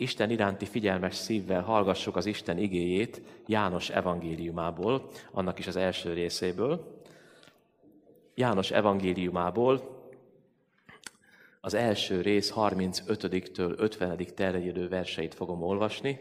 Isten 0.00 0.30
iránti 0.30 0.64
figyelmes 0.64 1.14
szívvel 1.14 1.62
hallgassuk 1.62 2.16
az 2.16 2.26
Isten 2.26 2.58
igéjét 2.58 3.22
János 3.46 3.90
evangéliumából, 3.90 5.10
annak 5.30 5.58
is 5.58 5.66
az 5.66 5.76
első 5.76 6.12
részéből. 6.12 7.02
János 8.34 8.70
evangéliumából 8.70 9.96
az 11.60 11.74
első 11.74 12.20
rész 12.20 12.52
35-től 12.56 13.78
50. 13.78 14.26
terjedő 14.34 14.88
verseit 14.88 15.34
fogom 15.34 15.62
olvasni. 15.62 16.20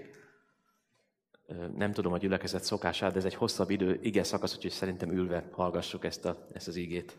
Nem 1.76 1.92
tudom 1.92 2.14
a 2.14 2.18
gyülekezet 2.18 2.64
szokását, 2.64 3.12
de 3.12 3.18
ez 3.18 3.26
egy 3.26 3.36
hosszabb 3.36 3.70
idő, 3.70 4.00
ige 4.02 4.24
szakasz, 4.24 4.56
úgyhogy 4.56 4.72
szerintem 4.72 5.12
ülve 5.12 5.48
hallgassuk 5.52 6.06
ezt, 6.06 6.26
a, 6.26 6.48
ezt 6.54 6.68
az 6.68 6.76
igét. 6.76 7.18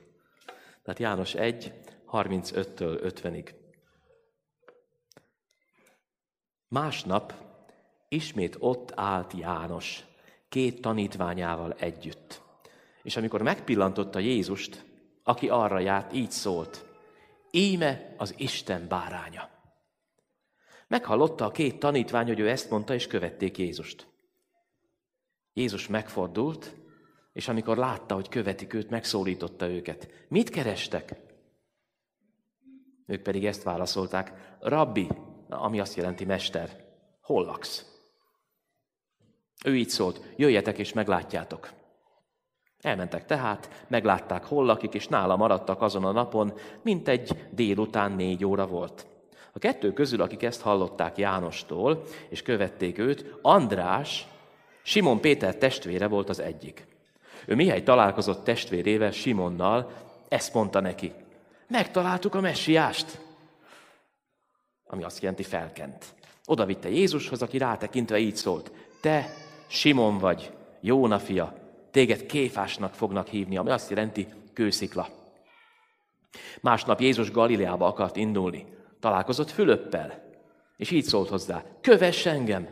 Tehát 0.82 0.98
János 0.98 1.34
1, 1.34 1.72
35-től 2.12 3.12
50-ig. 3.22 3.48
Másnap 6.68 7.34
ismét 8.08 8.56
ott 8.58 8.92
állt 8.94 9.32
János, 9.32 10.04
két 10.48 10.80
tanítványával 10.80 11.72
együtt. 11.72 12.42
És 13.02 13.16
amikor 13.16 13.42
megpillantotta 13.42 14.18
Jézust, 14.18 14.84
aki 15.22 15.48
arra 15.48 15.78
járt, 15.78 16.12
így 16.12 16.30
szólt, 16.30 16.86
íme 17.50 18.14
az 18.16 18.34
Isten 18.36 18.88
báránya. 18.88 19.48
Meghallotta 20.88 21.44
a 21.44 21.50
két 21.50 21.78
tanítvány, 21.78 22.26
hogy 22.26 22.38
ő 22.38 22.48
ezt 22.48 22.70
mondta, 22.70 22.94
és 22.94 23.06
követték 23.06 23.58
Jézust. 23.58 24.06
Jézus 25.52 25.86
megfordult, 25.86 26.74
és 27.32 27.48
amikor 27.48 27.76
látta, 27.76 28.14
hogy 28.14 28.28
követik 28.28 28.72
őt, 28.74 28.90
megszólította 28.90 29.68
őket. 29.68 30.08
Mit 30.28 30.50
kerestek? 30.50 31.16
Ők 33.06 33.22
pedig 33.22 33.46
ezt 33.46 33.62
válaszolták, 33.62 34.56
Rabbi, 34.60 35.08
ami 35.48 35.80
azt 35.80 35.96
jelenti 35.96 36.24
mester, 36.24 36.84
hol 37.22 37.44
laksz? 37.44 37.86
Ő 39.64 39.76
így 39.76 39.88
szólt, 39.88 40.20
jöjjetek 40.36 40.78
és 40.78 40.92
meglátjátok. 40.92 41.70
Elmentek 42.80 43.26
tehát, 43.26 43.84
meglátták, 43.88 44.44
hol 44.44 44.64
lakik, 44.64 44.94
és 44.94 45.08
nála 45.08 45.36
maradtak 45.36 45.82
azon 45.82 46.04
a 46.04 46.12
napon, 46.12 46.52
mint 46.82 47.08
egy 47.08 47.48
délután 47.50 48.12
négy 48.12 48.44
óra 48.44 48.66
volt. 48.66 49.06
A 49.52 49.58
kettő 49.58 49.92
közül, 49.92 50.22
akik 50.22 50.42
ezt 50.42 50.60
hallották 50.60 51.16
Jánostól, 51.16 52.02
és 52.28 52.42
követték 52.42 52.98
őt, 52.98 53.38
András, 53.42 54.28
Simon 54.82 55.20
Péter 55.20 55.56
testvére 55.56 56.06
volt 56.06 56.28
az 56.28 56.40
egyik. 56.40 56.86
Ő 57.46 57.54
mihely 57.54 57.82
találkozott 57.82 58.44
testvérével, 58.44 59.10
Simonnal, 59.10 59.90
ezt 60.28 60.54
mondta 60.54 60.80
neki. 60.80 61.12
Megtaláltuk 61.68 62.34
a 62.34 62.40
messiást, 62.40 63.20
ami 64.88 65.02
azt 65.02 65.22
jelenti 65.22 65.42
felkent. 65.42 66.04
Oda 66.44 66.64
vitte 66.64 66.88
Jézushoz, 66.88 67.42
aki 67.42 67.58
rátekintve 67.58 68.18
így 68.18 68.36
szólt. 68.36 68.72
Te 69.00 69.34
Simon 69.66 70.18
vagy, 70.18 70.52
Jóna 70.80 71.18
fia, 71.18 71.54
téged 71.90 72.26
kéfásnak 72.26 72.94
fognak 72.94 73.26
hívni, 73.26 73.56
ami 73.56 73.70
azt 73.70 73.90
jelenti 73.90 74.28
kőszikla. 74.52 75.08
Másnap 76.60 77.00
Jézus 77.00 77.30
Galileába 77.30 77.86
akart 77.86 78.16
indulni. 78.16 78.66
Találkozott 79.00 79.50
Fülöppel, 79.50 80.22
és 80.76 80.90
így 80.90 81.04
szólt 81.04 81.28
hozzá, 81.28 81.64
kövess 81.80 82.26
engem! 82.26 82.68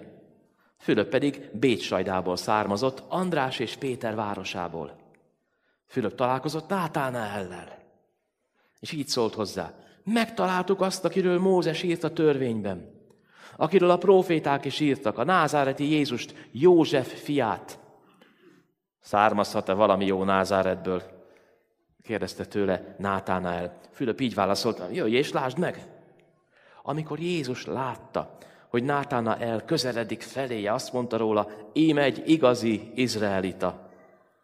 Fülöp 0.78 1.08
pedig 1.08 1.50
Bécsajdából 1.52 2.36
származott, 2.36 3.02
András 3.08 3.58
és 3.58 3.76
Péter 3.76 4.14
városából. 4.14 4.96
Fülöp 5.86 6.14
találkozott 6.14 6.70
ellel, 6.70 7.78
és 8.80 8.92
így 8.92 9.08
szólt 9.08 9.34
hozzá, 9.34 9.74
megtaláltuk 10.12 10.80
azt, 10.80 11.04
akiről 11.04 11.38
Mózes 11.38 11.82
írt 11.82 12.04
a 12.04 12.12
törvényben, 12.12 12.94
akiről 13.56 13.90
a 13.90 13.98
proféták 13.98 14.64
is 14.64 14.80
írtak, 14.80 15.18
a 15.18 15.24
názáreti 15.24 15.90
Jézust, 15.90 16.48
József 16.52 17.22
fiát. 17.22 17.78
Származhat-e 19.00 19.72
valami 19.72 20.06
jó 20.06 20.24
Názáretből? 20.24 21.02
kérdezte 22.02 22.44
tőle 22.44 22.94
Nátánál. 22.98 23.78
Fülöp 23.90 24.20
így 24.20 24.34
válaszolt, 24.34 24.82
jöjj 24.92 25.16
és 25.16 25.32
lásd 25.32 25.58
meg! 25.58 25.86
Amikor 26.82 27.20
Jézus 27.20 27.64
látta, 27.64 28.36
hogy 28.68 28.82
Nátánael 28.82 29.64
közeledik 29.64 30.22
feléje, 30.22 30.72
azt 30.72 30.92
mondta 30.92 31.16
róla, 31.16 31.50
íme 31.72 32.02
egy 32.02 32.22
igazi 32.26 32.92
izraelita, 32.94 33.90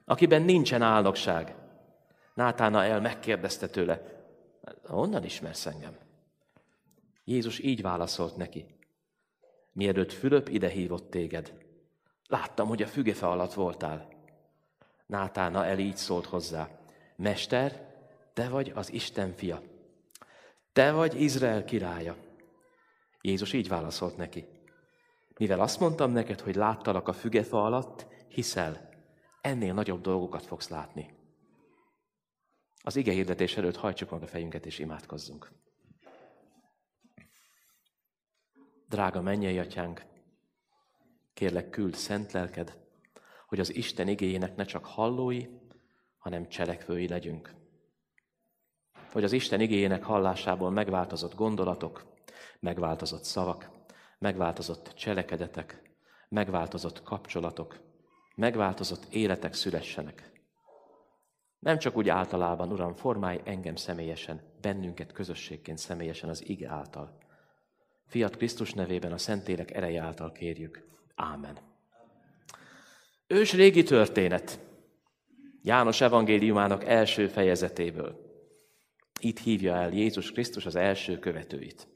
akiben 0.04 0.42
nincsen 0.42 0.82
álnokság. 0.82 1.54
Nátánael 2.34 3.00
megkérdezte 3.00 3.66
tőle, 3.66 4.21
honnan 4.84 5.24
ismersz 5.24 5.66
engem? 5.66 5.96
Jézus 7.24 7.58
így 7.58 7.82
válaszolt 7.82 8.36
neki, 8.36 8.66
mielőtt 9.72 10.12
Fülöp 10.12 10.48
ide 10.48 10.68
hívott 10.68 11.10
téged. 11.10 11.52
Láttam, 12.28 12.68
hogy 12.68 12.82
a 12.82 12.86
fügefe 12.86 13.26
alatt 13.26 13.52
voltál. 13.52 14.08
Nátána 15.06 15.66
el 15.66 15.78
így 15.78 15.96
szólt 15.96 16.26
hozzá, 16.26 16.68
Mester, 17.16 17.94
te 18.32 18.48
vagy 18.48 18.72
az 18.74 18.92
Isten 18.92 19.32
fia. 19.36 19.62
Te 20.72 20.92
vagy 20.92 21.20
Izrael 21.20 21.64
királya. 21.64 22.16
Jézus 23.20 23.52
így 23.52 23.68
válaszolt 23.68 24.16
neki. 24.16 24.44
Mivel 25.36 25.60
azt 25.60 25.80
mondtam 25.80 26.10
neked, 26.10 26.40
hogy 26.40 26.54
láttalak 26.54 27.08
a 27.08 27.12
fügefa 27.12 27.64
alatt, 27.64 28.06
hiszel, 28.28 28.88
ennél 29.40 29.74
nagyobb 29.74 30.00
dolgokat 30.00 30.46
fogsz 30.46 30.68
látni. 30.68 31.21
Az 32.82 32.96
ige 32.96 33.12
hirdetés 33.12 33.56
előtt 33.56 33.76
hajtsuk 33.76 34.10
meg 34.10 34.22
a 34.22 34.26
fejünket 34.26 34.66
és 34.66 34.78
imádkozzunk. 34.78 35.50
Drága 38.88 39.20
mennyei 39.20 39.58
atyánk, 39.58 40.04
kérlek 41.34 41.70
küld 41.70 41.94
szent 41.94 42.32
lelked, 42.32 42.78
hogy 43.46 43.60
az 43.60 43.74
Isten 43.74 44.08
igényének 44.08 44.56
ne 44.56 44.64
csak 44.64 44.84
hallói, 44.84 45.46
hanem 46.18 46.48
cselekvői 46.48 47.08
legyünk. 47.08 47.54
Hogy 49.12 49.24
az 49.24 49.32
Isten 49.32 49.60
igényének 49.60 50.04
hallásából 50.04 50.70
megváltozott 50.70 51.34
gondolatok, 51.34 52.14
megváltozott 52.60 53.24
szavak, 53.24 53.70
megváltozott 54.18 54.92
cselekedetek, 54.94 55.82
megváltozott 56.28 57.02
kapcsolatok, 57.02 57.80
megváltozott 58.34 59.04
életek 59.10 59.54
szülessenek. 59.54 60.41
Nem 61.62 61.78
csak 61.78 61.96
úgy 61.96 62.08
általában, 62.08 62.72
Uram, 62.72 62.94
formálj 62.94 63.40
engem 63.44 63.76
személyesen, 63.76 64.40
bennünket 64.60 65.12
közösségként 65.12 65.78
személyesen 65.78 66.28
az 66.28 66.48
ige 66.48 66.68
által. 66.68 67.18
Fiat 68.06 68.36
Krisztus 68.36 68.72
nevében 68.72 69.12
a 69.12 69.18
Szentélek 69.18 69.70
ereje 69.70 70.02
által 70.02 70.32
kérjük. 70.32 70.84
Ámen. 71.14 71.58
Ős 73.26 73.52
régi 73.52 73.82
történet. 73.82 74.58
János 75.62 76.00
evangéliumának 76.00 76.84
első 76.84 77.28
fejezetéből. 77.28 78.40
Itt 79.20 79.38
hívja 79.38 79.74
el 79.74 79.92
Jézus 79.92 80.32
Krisztus 80.32 80.66
az 80.66 80.76
első 80.76 81.18
követőit. 81.18 81.88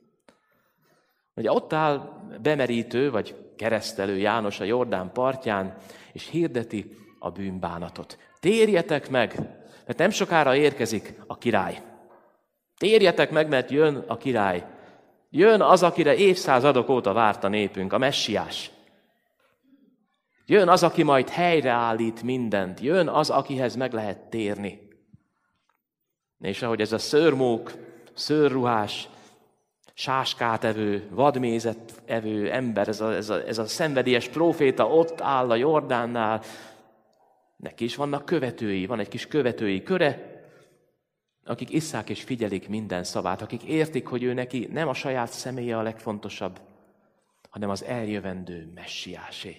Ugye 1.34 1.53
ott 1.53 1.72
áll 1.72 2.26
bemerítő, 2.43 3.10
vagy 3.10 3.53
keresztelő 3.56 4.16
János 4.16 4.60
a 4.60 4.65
Jordán 4.65 5.12
partján, 5.12 5.76
és 6.12 6.28
hirdeti 6.28 7.05
a 7.26 7.31
bűnbánatot. 7.31 8.19
Térjetek 8.41 9.10
meg, 9.10 9.41
mert 9.87 9.98
nem 9.98 10.10
sokára 10.10 10.56
érkezik 10.56 11.14
a 11.26 11.38
király. 11.38 11.82
Térjetek 12.76 13.31
meg, 13.31 13.48
mert 13.48 13.70
jön 13.70 14.04
a 14.06 14.16
király. 14.16 14.66
Jön 15.31 15.60
az, 15.60 15.82
akire 15.82 16.14
évszázadok 16.14 16.88
óta 16.88 17.12
várt 17.12 17.44
a 17.44 17.48
népünk, 17.48 17.92
a 17.92 17.98
messiás. 17.98 18.70
Jön 20.47 20.69
az, 20.69 20.82
aki 20.82 21.03
majd 21.03 21.28
helyreállít 21.28 22.22
mindent. 22.22 22.81
Jön 22.81 23.09
az, 23.09 23.31
akihez 23.31 23.76
meg 23.76 23.93
lehet 23.93 24.19
térni. 24.19 24.88
És 26.41 26.62
ahogy 26.62 26.81
ez 26.81 26.93
a 26.93 26.98
szörmók, 26.98 27.72
szőrruhás, 28.14 29.08
sáskát 29.94 30.64
evő, 30.64 31.08
vadmézet 31.10 32.03
evő 32.04 32.50
ember, 32.50 32.88
ez 32.88 33.00
a, 33.00 33.14
ez, 33.14 33.31
a, 33.31 33.46
ez 33.46 33.58
a 33.58 33.67
szenvedélyes 33.67 34.28
próféta 34.28 34.88
ott 34.88 35.20
áll 35.20 35.50
a 35.50 35.55
Jordánnál, 35.55 36.43
neki 37.66 37.84
is 37.84 37.96
vannak 37.96 38.24
követői, 38.24 38.86
van 38.86 38.98
egy 38.98 39.08
kis 39.08 39.26
követői 39.26 39.82
köre, 39.82 40.42
akik 41.44 41.70
isszák 41.70 42.08
és 42.08 42.22
figyelik 42.22 42.68
minden 42.68 43.04
szavát, 43.04 43.42
akik 43.42 43.62
értik, 43.62 44.06
hogy 44.06 44.22
ő 44.22 44.32
neki 44.32 44.68
nem 44.72 44.88
a 44.88 44.94
saját 44.94 45.32
személye 45.32 45.78
a 45.78 45.82
legfontosabb, 45.82 46.60
hanem 47.50 47.70
az 47.70 47.84
eljövendő 47.84 48.72
messiásé. 48.74 49.56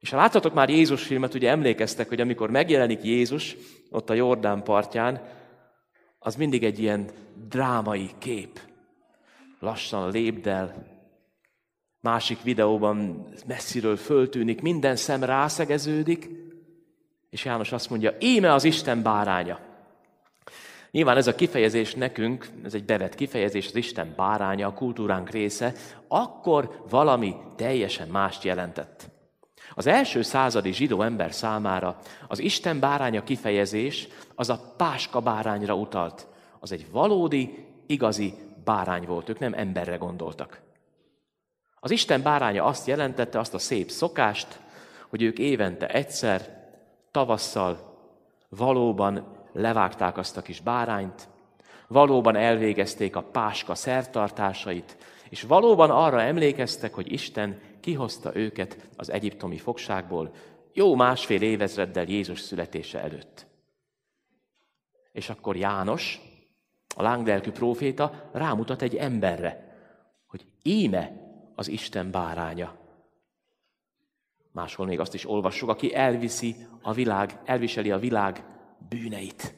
És 0.00 0.10
ha 0.10 0.16
láttatok 0.16 0.54
már 0.54 0.68
Jézus 0.68 1.06
filmet, 1.06 1.34
ugye 1.34 1.50
emlékeztek, 1.50 2.08
hogy 2.08 2.20
amikor 2.20 2.50
megjelenik 2.50 3.02
Jézus 3.02 3.56
ott 3.90 4.10
a 4.10 4.14
Jordán 4.14 4.62
partján, 4.62 5.20
az 6.18 6.36
mindig 6.36 6.64
egy 6.64 6.78
ilyen 6.78 7.10
drámai 7.48 8.10
kép. 8.18 8.60
Lassan 9.60 10.10
lépdel, 10.10 10.86
másik 12.00 12.42
videóban 12.42 13.26
messziről 13.46 13.96
föltűnik, 13.96 14.60
minden 14.60 14.96
szem 14.96 15.24
rászegeződik, 15.24 16.47
és 17.30 17.44
János 17.44 17.72
azt 17.72 17.90
mondja, 17.90 18.16
íme 18.18 18.52
az 18.52 18.64
Isten 18.64 19.02
báránya. 19.02 19.58
Nyilván 20.90 21.16
ez 21.16 21.26
a 21.26 21.34
kifejezés 21.34 21.94
nekünk, 21.94 22.48
ez 22.64 22.74
egy 22.74 22.84
bevett 22.84 23.14
kifejezés, 23.14 23.66
az 23.66 23.74
Isten 23.74 24.12
báránya, 24.16 24.66
a 24.66 24.72
kultúránk 24.72 25.30
része, 25.30 25.72
akkor 26.08 26.84
valami 26.90 27.36
teljesen 27.56 28.08
mást 28.08 28.44
jelentett. 28.44 29.08
Az 29.74 29.86
első 29.86 30.22
századi 30.22 30.72
zsidó 30.72 31.02
ember 31.02 31.32
számára 31.32 31.98
az 32.28 32.38
Isten 32.38 32.80
báránya 32.80 33.22
kifejezés 33.22 34.08
az 34.34 34.50
a 34.50 34.74
páska 34.76 35.20
bárányra 35.20 35.74
utalt. 35.74 36.26
Az 36.60 36.72
egy 36.72 36.90
valódi, 36.90 37.66
igazi 37.86 38.34
bárány 38.64 39.04
volt, 39.06 39.28
ők 39.28 39.38
nem 39.38 39.54
emberre 39.54 39.96
gondoltak. 39.96 40.60
Az 41.80 41.90
Isten 41.90 42.22
báránya 42.22 42.64
azt 42.64 42.86
jelentette, 42.86 43.38
azt 43.38 43.54
a 43.54 43.58
szép 43.58 43.90
szokást, 43.90 44.60
hogy 45.08 45.22
ők 45.22 45.38
évente 45.38 45.86
egyszer, 45.88 46.57
tavasszal 47.10 47.96
valóban 48.48 49.36
levágták 49.52 50.18
azt 50.18 50.36
a 50.36 50.42
kis 50.42 50.60
bárányt, 50.60 51.28
valóban 51.88 52.36
elvégezték 52.36 53.16
a 53.16 53.22
páska 53.22 53.74
szertartásait, 53.74 54.96
és 55.28 55.42
valóban 55.42 55.90
arra 55.90 56.20
emlékeztek, 56.20 56.94
hogy 56.94 57.12
Isten 57.12 57.60
kihozta 57.80 58.36
őket 58.36 58.88
az 58.96 59.10
egyiptomi 59.10 59.58
fogságból 59.58 60.30
jó 60.72 60.94
másfél 60.94 61.42
évezreddel 61.42 62.04
Jézus 62.04 62.40
születése 62.40 63.02
előtt. 63.02 63.46
És 65.12 65.28
akkor 65.28 65.56
János, 65.56 66.20
a 66.96 67.02
lánglelkű 67.02 67.50
próféta 67.50 68.30
rámutat 68.32 68.82
egy 68.82 68.96
emberre, 68.96 69.76
hogy 70.26 70.46
íme 70.62 71.12
az 71.54 71.68
Isten 71.68 72.10
báránya. 72.10 72.76
Máshol 74.58 74.86
még 74.86 75.00
azt 75.00 75.14
is 75.14 75.28
olvassuk, 75.28 75.68
aki 75.68 75.94
elviszi 75.94 76.56
a 76.82 76.92
világ, 76.92 77.40
elviseli 77.44 77.90
a 77.90 77.98
világ 77.98 78.44
bűneit. 78.88 79.54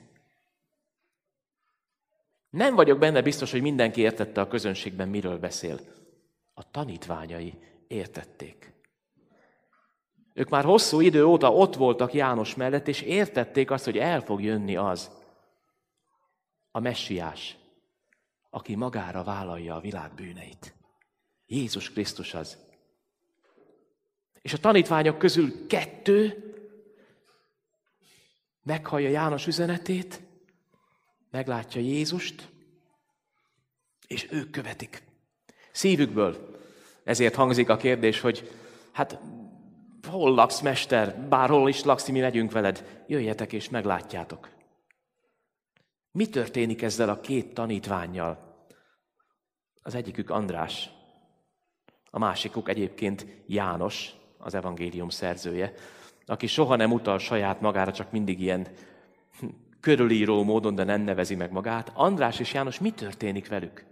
Nem 2.51 2.75
vagyok 2.75 2.99
benne 2.99 3.23
biztos, 3.23 3.51
hogy 3.51 3.61
mindenki 3.61 4.01
értette 4.01 4.41
a 4.41 4.49
közönségben, 4.49 5.09
miről 5.09 5.39
beszél. 5.39 5.81
A 6.55 6.71
tanítványai 6.71 7.59
értették. 7.87 8.73
Ők 10.33 10.49
már 10.49 10.65
hosszú 10.65 11.01
idő 11.01 11.25
óta 11.25 11.53
ott 11.53 11.75
voltak 11.75 12.13
János 12.13 12.55
mellett, 12.55 12.89
és 12.89 13.01
értették 13.01 13.71
azt, 13.71 13.85
hogy 13.85 13.99
el 13.99 14.21
fog 14.21 14.43
jönni 14.43 14.77
az, 14.77 15.11
a 16.71 16.81
messiás, 16.81 17.57
aki 18.51 18.75
magára 18.75 19.25
vállalja 19.25 19.75
a 19.75 19.81
világ 19.81 20.15
bűneit. 20.15 20.75
Jézus 21.47 21.91
Krisztus 21.93 22.35
az. 22.35 22.70
És 24.43 24.53
a 24.53 24.59
tanítványok 24.59 25.19
közül 25.19 25.67
kettő 25.67 26.45
meghallja 28.63 29.09
János 29.09 29.47
üzenetét, 29.47 30.21
meglátja 31.31 31.81
Jézust, 31.81 32.49
és 34.07 34.29
ők 34.31 34.51
követik. 34.51 35.03
Szívükből. 35.73 36.59
Ezért 37.05 37.35
hangzik 37.35 37.69
a 37.69 37.77
kérdés, 37.77 38.21
hogy 38.21 38.51
hát 38.93 39.19
hol 40.09 40.35
laksz, 40.35 40.61
mester? 40.61 41.29
Bárhol 41.29 41.69
is 41.69 41.83
laksz, 41.83 42.09
mi 42.09 42.21
megyünk 42.21 42.53
veled. 42.53 43.05
Jöjjetek 43.07 43.53
és 43.53 43.69
meglátjátok. 43.69 44.49
Mi 46.13 46.29
történik 46.29 46.83
ezzel 46.83 47.09
a 47.09 47.21
két 47.21 47.55
tanítványjal? 47.55 48.65
Az 49.83 49.95
egyikük 49.95 50.31
András, 50.31 50.91
a 52.11 52.19
másikuk 52.19 52.69
egyébként 52.69 53.27
János, 53.47 54.15
az 54.41 54.55
evangélium 54.55 55.09
szerzője, 55.09 55.73
aki 56.27 56.47
soha 56.47 56.77
nem 56.77 56.93
utal 56.93 57.19
saját 57.19 57.61
magára, 57.61 57.93
csak 57.93 58.11
mindig 58.11 58.41
ilyen 58.41 58.69
körülíró 59.81 60.43
módon, 60.43 60.75
de 60.75 60.85
nem 60.85 61.01
nevezi 61.01 61.35
meg 61.35 61.53
magát. 61.53 61.91
András 61.95 62.41
és 62.41 62.53
János, 62.53 62.79
mi 62.79 62.91
történik 62.91 63.49
velük? 63.49 63.85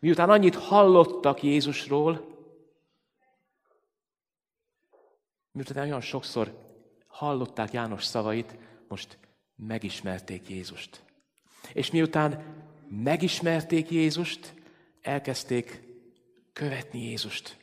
Miután 0.00 0.30
annyit 0.30 0.54
hallottak 0.54 1.42
Jézusról, 1.42 2.36
miután 5.52 5.84
olyan 5.84 6.00
sokszor 6.00 6.66
hallották 7.06 7.72
János 7.72 8.04
szavait, 8.04 8.56
most 8.88 9.18
megismerték 9.56 10.48
Jézust. 10.48 11.02
És 11.72 11.90
miután 11.90 12.44
megismerték 12.88 13.90
Jézust, 13.90 14.54
elkezdték 15.02 15.82
követni 16.52 17.02
Jézust. 17.02 17.56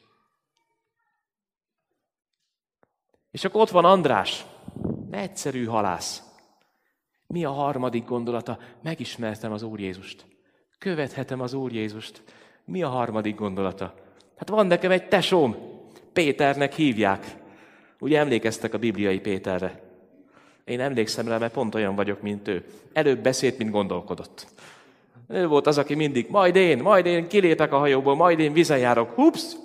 És 3.35 3.43
akkor 3.43 3.61
ott 3.61 3.69
van 3.69 3.85
András, 3.85 4.45
egyszerű 5.11 5.65
halász. 5.65 6.23
Mi 7.27 7.45
a 7.45 7.51
harmadik 7.51 8.05
gondolata? 8.05 8.57
Megismertem 8.83 9.51
az 9.51 9.63
Úr 9.63 9.79
Jézust. 9.79 10.25
Követhetem 10.77 11.41
az 11.41 11.53
Úr 11.53 11.71
Jézust. 11.71 12.23
Mi 12.65 12.83
a 12.83 12.87
harmadik 12.87 13.35
gondolata? 13.35 13.93
Hát 14.37 14.49
van 14.49 14.67
nekem 14.67 14.91
egy 14.91 15.07
tesóm, 15.07 15.55
Péternek 16.13 16.73
hívják. 16.73 17.35
Ugye 17.99 18.19
emlékeztek 18.19 18.73
a 18.73 18.77
bibliai 18.77 19.19
Péterre? 19.19 19.81
Én 20.65 20.79
emlékszem 20.79 21.27
rá, 21.27 21.37
mert 21.37 21.53
pont 21.53 21.75
olyan 21.75 21.95
vagyok, 21.95 22.21
mint 22.21 22.47
ő. 22.47 22.65
Előbb 22.93 23.19
beszélt, 23.19 23.57
mint 23.57 23.71
gondolkodott. 23.71 24.47
Ő 25.27 25.47
volt 25.47 25.67
az, 25.67 25.77
aki 25.77 25.95
mindig, 25.95 26.29
majd 26.29 26.55
én, 26.55 26.81
majd 26.81 27.05
én 27.05 27.27
kilépek 27.27 27.73
a 27.73 27.77
hajóból, 27.77 28.15
majd 28.15 28.39
én 28.39 28.53
vizen 28.53 28.77
járok. 28.77 29.13
Hups! 29.13 29.55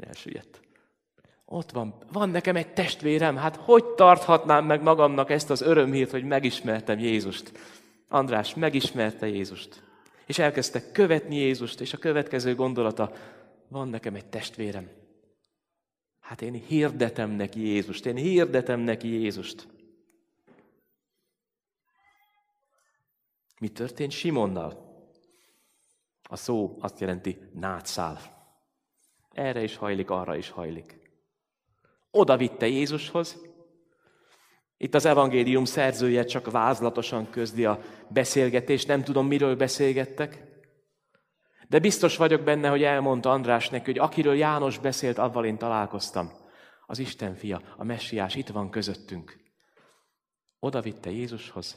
Elsüllyedt. 0.00 0.57
Ott 1.50 1.70
van, 1.70 1.94
van 2.12 2.30
nekem 2.30 2.56
egy 2.56 2.72
testvérem, 2.72 3.36
hát 3.36 3.56
hogy 3.56 3.84
tarthatnám 3.84 4.64
meg 4.64 4.82
magamnak 4.82 5.30
ezt 5.30 5.50
az 5.50 5.60
örömhírt, 5.60 6.10
hogy 6.10 6.24
megismertem 6.24 6.98
Jézust? 6.98 7.52
András 8.08 8.54
megismerte 8.54 9.26
Jézust, 9.26 9.82
és 10.26 10.38
elkezdte 10.38 10.90
követni 10.90 11.36
Jézust, 11.36 11.80
és 11.80 11.92
a 11.92 11.98
következő 11.98 12.54
gondolata, 12.54 13.12
van 13.68 13.88
nekem 13.88 14.14
egy 14.14 14.26
testvérem. 14.26 14.90
Hát 16.20 16.42
én 16.42 16.52
hirdetem 16.52 17.30
neki 17.30 17.60
Jézust, 17.60 18.06
én 18.06 18.16
hirdetem 18.16 18.80
neki 18.80 19.08
Jézust. 19.08 19.68
Mi 23.60 23.68
történt 23.68 24.12
Simonnal? 24.12 24.86
A 26.22 26.36
szó 26.36 26.76
azt 26.80 27.00
jelenti 27.00 27.38
nátszál. 27.52 28.18
Erre 29.32 29.62
is 29.62 29.76
hajlik, 29.76 30.10
arra 30.10 30.36
is 30.36 30.50
hajlik. 30.50 30.97
Oda 32.10 32.36
vitte 32.36 32.66
Jézushoz. 32.66 33.46
Itt 34.76 34.94
az 34.94 35.04
evangélium 35.04 35.64
szerzője 35.64 36.24
csak 36.24 36.50
vázlatosan 36.50 37.30
közdi 37.30 37.64
a 37.64 37.80
beszélgetést, 38.08 38.86
nem 38.86 39.04
tudom, 39.04 39.26
miről 39.26 39.56
beszélgettek. 39.56 40.46
De 41.68 41.78
biztos 41.78 42.16
vagyok 42.16 42.42
benne, 42.42 42.68
hogy 42.68 42.82
elmondta 42.82 43.30
András 43.30 43.68
neki, 43.68 43.84
hogy 43.84 43.98
akiről 43.98 44.34
János 44.34 44.78
beszélt, 44.78 45.18
avval 45.18 45.44
én 45.44 45.58
találkoztam. 45.58 46.32
Az 46.86 46.98
Isten 46.98 47.34
fia, 47.34 47.62
a 47.76 47.84
messiás 47.84 48.34
itt 48.34 48.48
van 48.48 48.70
közöttünk. 48.70 49.36
Oda 50.58 50.80
vitte 50.80 51.10
Jézushoz, 51.10 51.76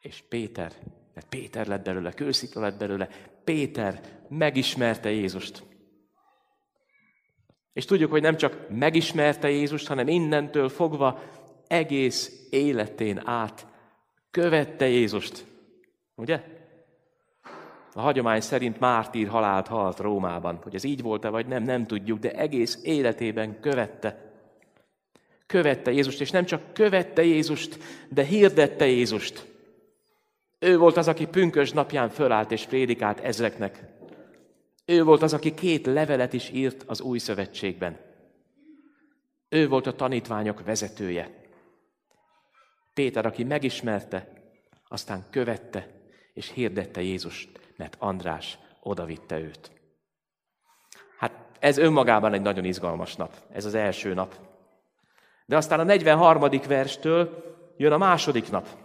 és 0.00 0.22
Péter, 0.28 0.72
mert 1.14 1.28
Péter 1.28 1.66
lett 1.66 1.84
belőle, 1.84 2.12
kőszikla 2.12 2.60
lett 2.60 2.78
belőle, 2.78 3.08
Péter 3.44 4.22
megismerte 4.28 5.10
Jézust. 5.10 5.73
És 7.74 7.84
tudjuk, 7.84 8.10
hogy 8.10 8.22
nem 8.22 8.36
csak 8.36 8.68
megismerte 8.68 9.50
Jézust, 9.50 9.86
hanem 9.86 10.08
innentől 10.08 10.68
fogva 10.68 11.22
egész 11.66 12.46
életén 12.50 13.20
át 13.24 13.66
követte 14.30 14.88
Jézust. 14.88 15.44
Ugye? 16.14 16.42
A 17.92 18.00
hagyomány 18.00 18.40
szerint 18.40 18.80
mártír 18.80 19.28
halált 19.28 19.66
halt 19.66 19.98
Rómában. 19.98 20.58
Hogy 20.62 20.74
ez 20.74 20.84
így 20.84 21.02
volt-e 21.02 21.28
vagy 21.28 21.46
nem, 21.46 21.62
nem 21.62 21.86
tudjuk, 21.86 22.18
de 22.18 22.32
egész 22.32 22.78
életében 22.82 23.60
követte. 23.60 24.32
Követte 25.46 25.92
Jézust, 25.92 26.20
és 26.20 26.30
nem 26.30 26.44
csak 26.44 26.72
követte 26.72 27.24
Jézust, 27.24 27.78
de 28.08 28.24
hirdette 28.24 28.86
Jézust. 28.86 29.46
Ő 30.58 30.78
volt 30.78 30.96
az, 30.96 31.08
aki 31.08 31.26
pünkös 31.26 31.72
napján 31.72 32.08
fölállt 32.08 32.52
és 32.52 32.66
prédikált 32.66 33.20
ezreknek. 33.20 33.82
Ő 34.84 35.04
volt 35.04 35.22
az, 35.22 35.32
aki 35.32 35.54
két 35.54 35.86
levelet 35.86 36.32
is 36.32 36.50
írt 36.50 36.82
az 36.86 37.00
új 37.00 37.18
szövetségben. 37.18 37.98
Ő 39.48 39.68
volt 39.68 39.86
a 39.86 39.94
tanítványok 39.94 40.64
vezetője. 40.64 41.42
Péter, 42.94 43.26
aki 43.26 43.44
megismerte, 43.44 44.28
aztán 44.88 45.24
követte 45.30 45.88
és 46.32 46.50
hirdette 46.50 47.02
Jézust, 47.02 47.60
mert 47.76 47.96
András 47.98 48.58
odavitte 48.82 49.38
őt. 49.38 49.70
Hát 51.18 51.32
ez 51.58 51.78
önmagában 51.78 52.32
egy 52.32 52.42
nagyon 52.42 52.64
izgalmas 52.64 53.16
nap. 53.16 53.34
Ez 53.52 53.64
az 53.64 53.74
első 53.74 54.14
nap. 54.14 54.34
De 55.46 55.56
aztán 55.56 55.80
a 55.80 55.82
43. 55.82 56.50
verstől 56.68 57.44
jön 57.76 57.92
a 57.92 57.98
második 57.98 58.50
nap. 58.50 58.83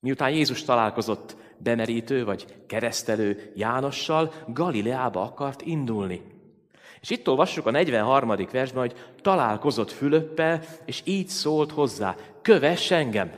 Miután 0.00 0.30
Jézus 0.30 0.62
találkozott 0.64 1.36
bemerítő 1.58 2.24
vagy 2.24 2.64
keresztelő 2.66 3.52
Jánossal, 3.54 4.32
Galileába 4.46 5.22
akart 5.22 5.62
indulni. 5.62 6.22
És 7.00 7.10
itt 7.10 7.28
olvassuk 7.28 7.66
a 7.66 7.70
43. 7.70 8.28
versben, 8.52 8.80
hogy 8.80 8.96
találkozott 9.22 9.90
Fülöppel, 9.90 10.62
és 10.84 11.02
így 11.04 11.28
szólt 11.28 11.70
hozzá, 11.70 12.16
kövess 12.42 12.90
engem! 12.90 13.32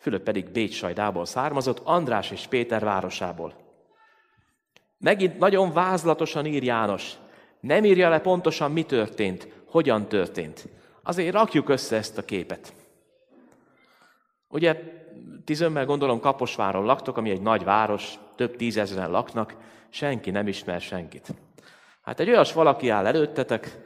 Fülöp 0.00 0.22
pedig 0.22 0.50
Bécsajdából 0.50 1.24
származott, 1.24 1.80
András 1.84 2.30
és 2.30 2.46
Péter 2.46 2.84
városából. 2.84 3.54
Megint 4.98 5.38
nagyon 5.38 5.72
vázlatosan 5.72 6.46
ír 6.46 6.62
János. 6.62 7.12
Nem 7.60 7.84
írja 7.84 8.08
le 8.08 8.20
pontosan, 8.20 8.72
mi 8.72 8.82
történt, 8.82 9.48
hogyan 9.66 10.08
történt. 10.08 10.68
Azért 11.02 11.34
rakjuk 11.34 11.68
össze 11.68 11.96
ezt 11.96 12.18
a 12.18 12.24
képet. 12.24 12.72
Ugye, 14.48 14.76
tizömmel 15.44 15.84
gondolom 15.84 16.20
Kaposváron 16.20 16.84
laktok, 16.84 17.16
ami 17.16 17.30
egy 17.30 17.40
nagy 17.40 17.64
város, 17.64 18.18
több 18.36 18.56
tízezren 18.56 19.10
laknak, 19.10 19.56
senki 19.88 20.30
nem 20.30 20.48
ismer 20.48 20.80
senkit. 20.80 21.28
Hát 22.02 22.20
egy 22.20 22.28
olyas 22.28 22.52
valaki 22.52 22.88
áll 22.88 23.06
előttetek, 23.06 23.78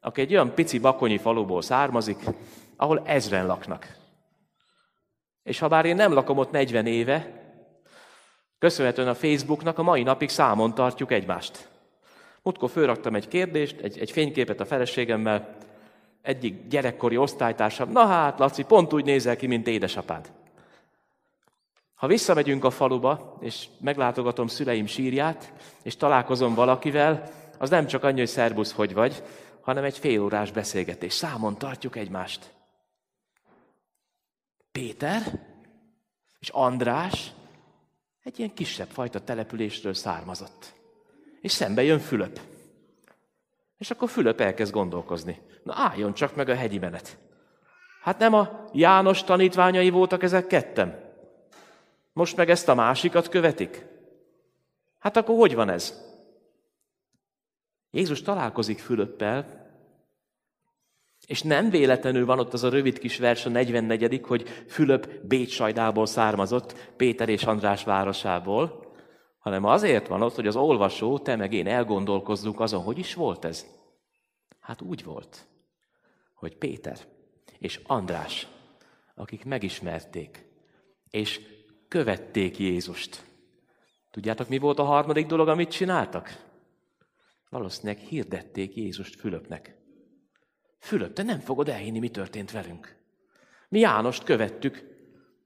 aki 0.00 0.20
egy 0.20 0.32
olyan 0.32 0.54
pici 0.54 0.78
bakonyi 0.78 1.18
faluból 1.18 1.62
származik, 1.62 2.18
ahol 2.76 3.02
ezren 3.04 3.46
laknak. 3.46 3.96
És 5.42 5.58
ha 5.58 5.68
bár 5.68 5.84
én 5.84 5.94
nem 5.94 6.12
lakom 6.12 6.38
ott 6.38 6.50
40 6.50 6.86
éve, 6.86 7.42
köszönhetően 8.58 9.08
a 9.08 9.14
Facebooknak 9.14 9.78
a 9.78 9.82
mai 9.82 10.02
napig 10.02 10.28
számon 10.28 10.74
tartjuk 10.74 11.12
egymást. 11.12 11.68
Múltkor 12.42 12.70
fölraktam 12.70 13.14
egy 13.14 13.28
kérdést, 13.28 13.80
egy, 13.80 13.98
egy 13.98 14.10
fényképet 14.10 14.60
a 14.60 14.64
feleségemmel, 14.64 15.56
egyik 16.28 16.66
gyerekkori 16.66 17.16
osztálytársam, 17.16 17.90
na 17.90 18.06
hát, 18.06 18.38
Laci, 18.38 18.62
pont 18.62 18.92
úgy 18.92 19.04
nézel 19.04 19.36
ki, 19.36 19.46
mint 19.46 19.66
édesapád. 19.66 20.32
Ha 21.94 22.06
visszamegyünk 22.06 22.64
a 22.64 22.70
faluba, 22.70 23.36
és 23.40 23.66
meglátogatom 23.80 24.46
szüleim 24.46 24.86
sírját, 24.86 25.52
és 25.82 25.96
találkozom 25.96 26.54
valakivel, 26.54 27.30
az 27.58 27.70
nem 27.70 27.86
csak 27.86 28.04
annyi, 28.04 28.18
hogy 28.18 28.28
szerbusz, 28.28 28.72
hogy 28.72 28.94
vagy, 28.94 29.22
hanem 29.60 29.84
egy 29.84 29.98
félórás 29.98 30.50
beszélgetés. 30.50 31.12
Számon 31.12 31.58
tartjuk 31.58 31.96
egymást. 31.96 32.54
Péter 34.72 35.22
és 36.38 36.48
András 36.48 37.32
egy 38.22 38.38
ilyen 38.38 38.54
kisebb 38.54 38.88
fajta 38.88 39.24
településről 39.24 39.94
származott. 39.94 40.72
És 41.40 41.52
szembe 41.52 41.82
jön 41.82 41.98
Fülöp. 41.98 42.40
És 43.78 43.90
akkor 43.90 44.08
Fülöp 44.08 44.40
elkezd 44.40 44.72
gondolkozni. 44.72 45.40
Na 45.62 45.72
álljon 45.76 46.14
csak 46.14 46.36
meg 46.36 46.48
a 46.48 46.54
hegyi 46.54 46.78
menet. 46.78 47.18
Hát 48.02 48.18
nem 48.18 48.34
a 48.34 48.64
János 48.72 49.24
tanítványai 49.24 49.90
voltak 49.90 50.22
ezek 50.22 50.46
ketten? 50.46 51.06
Most 52.12 52.36
meg 52.36 52.50
ezt 52.50 52.68
a 52.68 52.74
másikat 52.74 53.28
követik? 53.28 53.86
Hát 54.98 55.16
akkor 55.16 55.36
hogy 55.36 55.54
van 55.54 55.68
ez? 55.68 56.06
Jézus 57.90 58.22
találkozik 58.22 58.78
Fülöppel, 58.78 59.66
és 61.26 61.42
nem 61.42 61.70
véletlenül 61.70 62.26
van 62.26 62.38
ott 62.38 62.52
az 62.52 62.64
a 62.64 62.68
rövid 62.68 62.98
kis 62.98 63.18
vers 63.18 63.46
a 63.46 63.48
44 63.48 64.20
hogy 64.26 64.48
Fülöp 64.68 65.08
Bécsajdából 65.22 66.06
származott, 66.06 66.74
Péter 66.96 67.28
és 67.28 67.44
András 67.44 67.84
városából, 67.84 68.87
hanem 69.38 69.64
azért 69.64 70.06
van 70.06 70.22
ott, 70.22 70.34
hogy 70.34 70.46
az 70.46 70.56
olvasó, 70.56 71.18
te 71.18 71.36
meg 71.36 71.52
én 71.52 71.66
elgondolkozzunk 71.66 72.60
azon, 72.60 72.82
hogy 72.82 72.98
is 72.98 73.14
volt 73.14 73.44
ez. 73.44 73.66
Hát 74.60 74.82
úgy 74.82 75.04
volt, 75.04 75.46
hogy 76.34 76.56
Péter 76.56 76.98
és 77.58 77.80
András, 77.86 78.48
akik 79.14 79.44
megismerték, 79.44 80.46
és 81.10 81.40
követték 81.88 82.58
Jézust. 82.58 83.24
Tudjátok, 84.10 84.48
mi 84.48 84.58
volt 84.58 84.78
a 84.78 84.84
harmadik 84.84 85.26
dolog, 85.26 85.48
amit 85.48 85.70
csináltak? 85.70 86.46
Valószínűleg 87.50 87.98
hirdették 87.98 88.76
Jézust 88.76 89.20
Fülöpnek. 89.20 89.76
Fülöp, 90.78 91.12
te 91.12 91.22
nem 91.22 91.38
fogod 91.38 91.68
elhinni, 91.68 91.98
mi 91.98 92.08
történt 92.08 92.50
velünk. 92.50 92.96
Mi 93.68 93.78
Jánost 93.78 94.24
követtük, 94.24 94.84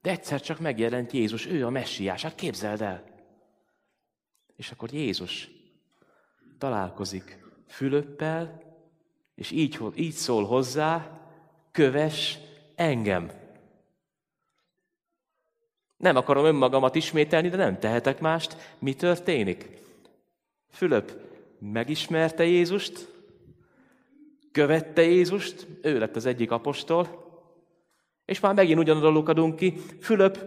de 0.02 0.11
egyszer 0.11 0.40
csak 0.40 0.61
megjelent 0.61 1.12
Jézus, 1.12 1.46
ő 1.46 1.66
a 1.66 1.70
messiás, 1.70 2.22
hát 2.22 2.34
képzeld 2.34 2.82
el. 2.82 3.12
És 4.56 4.71
akkor 4.71 4.92
Jézus 4.92 5.50
találkozik 6.59 7.38
Fülöppel, 7.66 8.62
és 9.35 9.50
így, 9.50 9.78
így 9.94 10.12
szól 10.12 10.44
hozzá, 10.44 11.21
köves 11.71 12.38
engem. 12.75 13.30
Nem 15.97 16.16
akarom 16.16 16.44
önmagamat 16.44 16.94
ismételni, 16.94 17.49
de 17.49 17.56
nem 17.56 17.78
tehetek 17.78 18.21
mást. 18.21 18.76
Mi 18.78 18.94
történik? 18.94 19.68
Fülöp 20.68 21.12
megismerte 21.59 22.44
Jézust, 22.44 23.09
követte 24.52 25.02
Jézust, 25.02 25.66
ő 25.82 25.99
lett 25.99 26.16
az 26.16 26.26
egyik 26.26 26.50
apostol, 26.50 27.23
és 28.25 28.40
már 28.40 28.54
megint 28.54 28.78
ugyanoda 28.78 29.09
lukadunk 29.09 29.56
ki, 29.56 29.75
Fülöp 30.00 30.38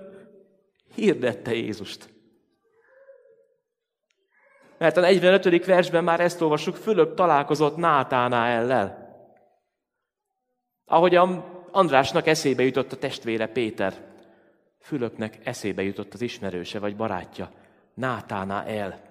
hirdette 0.95 1.53
Jézust. 1.53 2.14
Mert 4.77 4.97
a 4.97 5.01
45. 5.01 5.65
versben 5.65 6.03
már 6.03 6.19
ezt 6.19 6.41
olvassuk, 6.41 6.75
Fülöp 6.75 7.15
találkozott 7.15 7.75
Nátánál 7.75 8.47
ellel. 8.47 9.05
Ahogy 10.85 11.15
Andrásnak 11.71 12.27
eszébe 12.27 12.63
jutott 12.63 12.91
a 12.91 12.97
testvére 12.97 13.47
Péter, 13.47 13.93
Fülöpnek 14.79 15.39
eszébe 15.43 15.83
jutott 15.83 16.13
az 16.13 16.21
ismerőse 16.21 16.79
vagy 16.79 16.95
barátja, 16.95 17.51
Nátáná 17.93 18.63
el. 18.65 19.01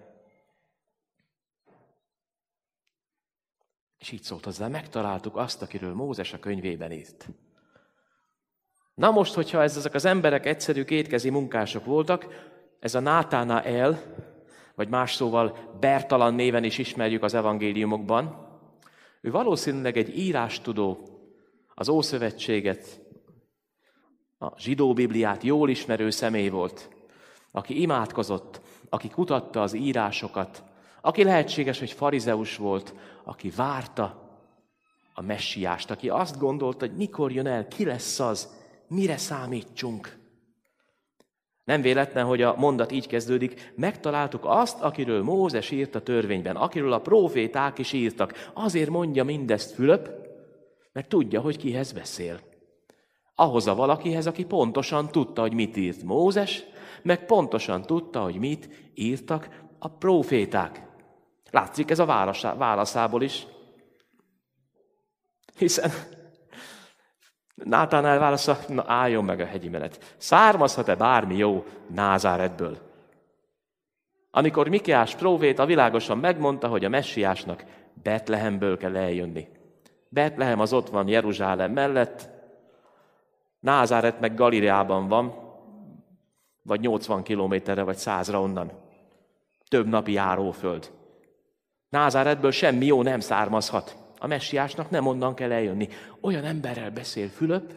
És 3.99 4.13
így 4.13 4.23
szólt 4.23 4.45
hozzá, 4.45 4.69
megtaláltuk 4.69 5.37
azt, 5.37 5.63
akiről 5.63 5.95
Mózes 5.95 6.33
a 6.33 6.39
könyvében 6.39 6.93
írt. 6.93 7.29
Na 8.95 9.11
most, 9.11 9.35
hogyha 9.35 9.63
ez, 9.63 9.77
ezek 9.77 9.95
az 9.95 10.05
emberek 10.05 10.47
egyszerű 10.47 10.85
kétkezi 10.85 11.31
munkások 11.31 11.85
voltak, 11.85 12.27
ez 12.81 12.95
a 12.95 13.01
Nátána 13.01 13.63
el, 13.63 14.03
vagy 14.75 14.89
más 14.89 15.15
szóval 15.15 15.77
Bertalan 15.81 16.35
néven 16.35 16.65
is 16.65 16.79
ismerjük 16.79 17.23
az 17.23 17.35
evangéliumokban, 17.35 18.49
ő 19.21 19.31
valószínűleg 19.31 19.97
egy 19.97 20.19
írástudó, 20.19 21.09
az 21.75 21.89
Ószövetséget, 21.89 23.01
a 24.39 24.53
zsidó 24.59 24.93
Bibliát 24.93 25.43
jól 25.43 25.71
ismerő 25.71 26.11
személy 26.11 26.49
volt, 26.49 26.89
aki 27.51 27.81
imádkozott, 27.81 28.61
aki 28.89 29.09
kutatta 29.09 29.63
az 29.63 29.75
írásokat, 29.75 30.63
aki 31.01 31.25
lehetséges, 31.25 31.79
hogy 31.79 31.93
farizeus 31.93 32.57
volt, 32.57 32.95
aki 33.25 33.51
várta 33.51 34.39
a 35.15 35.23
messiást, 35.23 35.91
aki 35.91 36.09
azt 36.09 36.39
gondolta, 36.39 36.87
hogy 36.87 36.97
mikor 36.97 37.33
jön 37.33 37.47
el, 37.47 37.69
ki 37.69 37.85
lesz 37.85 38.21
az, 38.21 38.49
mire 38.89 39.17
számítsunk. 39.17 40.19
Nem 41.65 41.81
véletlen, 41.81 42.25
hogy 42.25 42.43
a 42.43 42.55
mondat 42.57 42.93
így 42.93 43.07
kezdődik, 43.07 43.73
megtaláltuk 43.77 44.45
azt, 44.45 44.81
akiről 44.81 45.23
Mózes 45.23 45.71
írt 45.71 45.95
a 45.95 46.03
törvényben, 46.03 46.57
akiről 46.57 46.93
a 46.93 47.01
proféták 47.01 47.79
is 47.79 47.93
írtak. 47.93 48.51
Azért 48.55 48.91
mondja 48.91 49.25
mindezt 49.25 49.75
Fülöp, 49.75 50.11
mert 50.93 51.09
tudja, 51.09 51.41
hogy 51.41 51.57
kihez 51.57 51.93
beszél. 51.93 52.41
Ahhoz 53.35 53.67
a 53.67 53.75
valakihez, 53.75 54.27
aki 54.27 54.45
pontosan 54.45 55.09
tudta, 55.09 55.41
hogy 55.41 55.55
mit 55.55 55.77
írt 55.77 56.03
Mózes, 56.03 56.65
meg 57.03 57.27
pontosan 57.27 57.83
tudta, 57.83 58.23
hogy 58.23 58.37
mit 58.37 58.91
írtak 58.95 59.49
a 59.79 59.89
proféták. 59.89 60.83
Látszik 61.51 61.91
ez 61.91 61.99
a 61.99 62.33
válaszából 62.59 63.23
is. 63.23 63.47
Hiszen 65.57 65.91
Nátán 67.55 68.07
elválasza, 68.07 68.59
na 68.69 68.85
álljon 68.87 69.25
meg 69.25 69.41
a 69.41 69.47
hegyi 69.47 69.69
menet. 69.69 70.15
Származhat-e 70.17 70.95
bármi 70.95 71.37
jó 71.37 71.65
Názáretből? 71.87 72.79
Amikor 74.31 74.69
Mikiás 74.69 75.17
a 75.57 75.67
világosan 75.67 76.19
megmondta, 76.19 76.69
hogy 76.69 76.85
a 76.85 76.89
messiásnak 76.89 77.65
Betlehemből 78.03 78.77
kell 78.77 78.97
eljönni. 78.97 79.49
Betlehem 80.09 80.61
az 80.61 80.73
ott 80.73 80.89
van 80.89 81.09
Jeruzsálem 81.09 81.73
mellett, 81.73 82.29
Názáret 83.61 84.21
meg 84.21 84.35
Galileában 84.35 85.09
van, 85.09 85.35
vagy 86.63 86.81
80 86.81 87.23
kilométerre, 87.23 87.83
vagy 87.83 87.97
százra 87.97 88.41
onnan. 88.41 88.73
Több 89.69 89.87
napi 89.87 90.13
járóföld. 90.13 90.91
Názáretből 91.89 92.51
semmi 92.51 92.87
jó 92.87 93.03
nem 93.03 93.21
származhat. 93.21 94.04
A 94.25 94.27
messiásnak 94.27 94.91
nem 94.91 95.07
onnan 95.07 95.35
kell 95.35 95.53
eljönni. 95.53 95.89
Olyan 96.21 96.45
emberrel 96.45 96.91
beszél 96.91 97.29
Fülöp, 97.29 97.75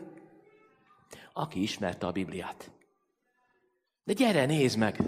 aki 1.33 1.61
ismerte 1.61 2.07
a 2.07 2.11
Bibliát. 2.11 2.71
De 4.03 4.13
gyere, 4.13 4.45
nézd 4.45 4.77
meg! 4.77 5.01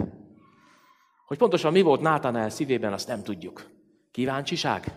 Hogy 1.26 1.38
pontosan 1.38 1.72
mi 1.72 1.80
volt 1.80 2.00
Nátánál 2.00 2.50
szívében, 2.50 2.92
azt 2.92 3.08
nem 3.08 3.22
tudjuk. 3.22 3.70
Kíváncsiság? 4.10 4.92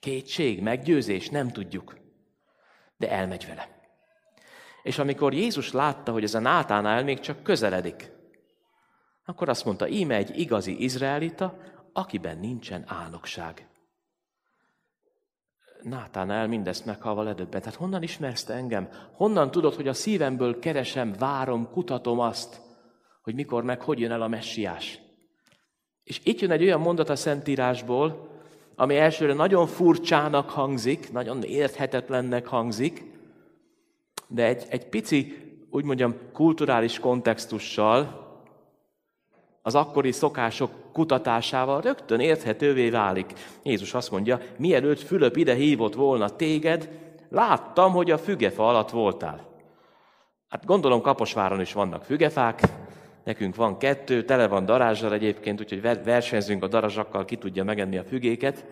Kétség, 0.00 0.62
meggyőzés? 0.62 1.28
Nem 1.28 1.48
tudjuk. 1.50 1.98
De 2.96 3.10
elmegy 3.10 3.46
vele. 3.46 3.68
És 4.82 4.98
amikor 4.98 5.34
Jézus 5.34 5.72
látta, 5.72 6.12
hogy 6.12 6.24
ez 6.24 6.34
a 6.34 6.40
Nátánál 6.40 7.04
még 7.04 7.20
csak 7.20 7.42
közeledik, 7.42 8.12
akkor 9.24 9.48
azt 9.48 9.64
mondta, 9.64 9.88
íme 9.88 10.14
egy 10.14 10.38
igazi 10.38 10.82
izraelita, 10.82 11.58
akiben 11.92 12.38
nincsen 12.38 12.84
álnokság. 12.86 13.66
Nátán 15.82 16.30
el 16.30 16.48
mindezt 16.48 16.84
meghalva 16.84 17.22
ledöbbent. 17.22 17.64
Tehát 17.64 17.78
honnan 17.78 18.02
ismersz 18.02 18.44
te 18.44 18.54
engem? 18.54 18.88
Honnan 19.12 19.50
tudod, 19.50 19.74
hogy 19.74 19.88
a 19.88 19.92
szívemből 19.92 20.58
keresem, 20.58 21.14
várom, 21.18 21.70
kutatom 21.70 22.18
azt, 22.18 22.60
hogy 23.22 23.34
mikor 23.34 23.62
meg 23.64 23.80
hogy 23.80 23.98
jön 23.98 24.10
el 24.10 24.22
a 24.22 24.28
messiás? 24.28 24.98
És 26.04 26.20
itt 26.24 26.40
jön 26.40 26.50
egy 26.50 26.62
olyan 26.62 26.80
mondat 26.80 27.08
a 27.08 27.16
Szentírásból, 27.16 28.30
ami 28.74 28.96
elsőre 28.96 29.32
nagyon 29.32 29.66
furcsának 29.66 30.50
hangzik, 30.50 31.12
nagyon 31.12 31.42
érthetetlennek 31.42 32.46
hangzik, 32.46 33.04
de 34.28 34.46
egy, 34.46 34.64
egy 34.68 34.88
pici, 34.88 35.36
úgy 35.70 35.84
mondjam, 35.84 36.16
kulturális 36.32 36.98
kontextussal, 36.98 38.21
az 39.62 39.74
akkori 39.74 40.12
szokások 40.12 40.70
kutatásával 40.92 41.80
rögtön 41.80 42.20
érthetővé 42.20 42.90
válik. 42.90 43.32
Jézus 43.62 43.94
azt 43.94 44.10
mondja, 44.10 44.40
mielőtt 44.56 45.00
Fülöp 45.00 45.36
ide 45.36 45.54
hívott 45.54 45.94
volna 45.94 46.28
téged, 46.28 46.88
láttam, 47.28 47.92
hogy 47.92 48.10
a 48.10 48.18
fügefa 48.18 48.68
alatt 48.68 48.90
voltál. 48.90 49.50
Hát 50.48 50.64
gondolom 50.64 51.00
Kaposváron 51.00 51.60
is 51.60 51.72
vannak 51.72 52.04
fügefák, 52.04 52.62
nekünk 53.24 53.54
van 53.54 53.78
kettő, 53.78 54.24
tele 54.24 54.46
van 54.46 54.64
darázsal 54.64 55.12
egyébként, 55.12 55.60
úgyhogy 55.60 55.82
versenyzünk 56.04 56.62
a 56.62 56.68
darazsakkal, 56.68 57.24
ki 57.24 57.36
tudja 57.36 57.64
megenni 57.64 57.96
a 57.96 58.04
fügéket. 58.04 58.64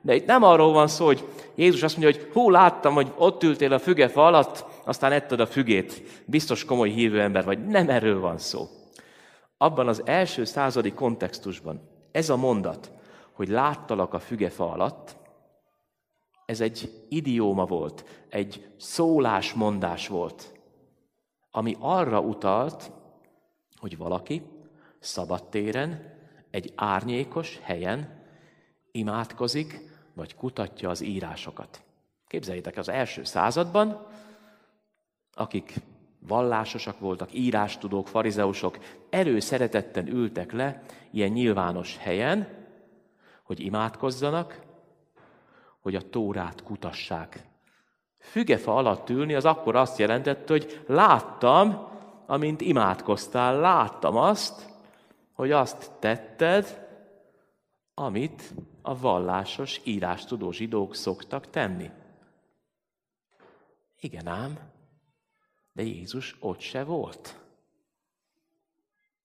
De 0.00 0.14
itt 0.14 0.26
nem 0.26 0.42
arról 0.42 0.72
van 0.72 0.88
szó, 0.88 1.04
hogy 1.04 1.24
Jézus 1.54 1.82
azt 1.82 1.96
mondja, 1.96 2.20
hogy 2.20 2.30
hú, 2.32 2.50
láttam, 2.50 2.94
hogy 2.94 3.12
ott 3.16 3.42
ültél 3.42 3.72
a 3.72 3.78
fügefa 3.78 4.26
alatt, 4.26 4.64
aztán 4.84 5.12
ettad 5.12 5.40
a 5.40 5.46
fügét. 5.46 6.02
Biztos 6.24 6.64
komoly 6.64 6.90
hívő 6.90 7.20
ember 7.20 7.44
vagy. 7.44 7.66
Nem 7.66 7.88
erről 7.88 8.20
van 8.20 8.38
szó. 8.38 8.68
Abban 9.62 9.88
az 9.88 10.06
első 10.06 10.44
századi 10.44 10.92
kontextusban 10.92 11.80
ez 12.12 12.28
a 12.28 12.36
mondat, 12.36 12.92
hogy 13.32 13.48
láttalak 13.48 14.14
a 14.14 14.18
fügefa 14.18 14.70
alatt, 14.70 15.16
ez 16.46 16.60
egy 16.60 17.04
idióma 17.08 17.64
volt, 17.64 18.24
egy 18.28 18.70
szólásmondás 18.76 20.08
volt, 20.08 20.60
ami 21.50 21.76
arra 21.78 22.20
utalt, 22.20 22.90
hogy 23.76 23.96
valaki 23.96 24.42
szabadtéren, 24.98 26.16
egy 26.50 26.72
árnyékos 26.76 27.58
helyen 27.62 28.22
imádkozik, 28.90 29.80
vagy 30.12 30.34
kutatja 30.34 30.90
az 30.90 31.00
írásokat. 31.00 31.82
Képzeljétek, 32.26 32.76
az 32.76 32.88
első 32.88 33.24
században, 33.24 34.06
akik 35.34 35.74
vallásosak 36.26 36.98
voltak, 36.98 37.34
írástudók, 37.34 38.08
farizeusok, 38.08 38.78
erőszeretetten 39.10 40.06
ültek 40.06 40.52
le 40.52 40.82
ilyen 41.10 41.30
nyilvános 41.30 41.96
helyen, 41.96 42.48
hogy 43.42 43.60
imádkozzanak, 43.60 44.60
hogy 45.80 45.94
a 45.94 46.10
tórát 46.10 46.62
kutassák. 46.62 47.46
Fügefa 48.18 48.76
alatt 48.76 49.10
ülni 49.10 49.34
az 49.34 49.44
akkor 49.44 49.76
azt 49.76 49.98
jelentette, 49.98 50.52
hogy 50.52 50.84
láttam, 50.86 51.88
amint 52.26 52.60
imádkoztál, 52.60 53.60
láttam 53.60 54.16
azt, 54.16 54.70
hogy 55.32 55.50
azt 55.50 55.90
tetted, 55.98 56.88
amit 57.94 58.54
a 58.82 58.98
vallásos, 58.98 59.80
írástudó 59.84 60.52
zsidók 60.52 60.94
szoktak 60.94 61.50
tenni. 61.50 61.90
Igen 64.00 64.26
ám, 64.26 64.58
de 65.72 65.82
Jézus 65.82 66.36
ott 66.40 66.60
se 66.60 66.84
volt. 66.84 67.40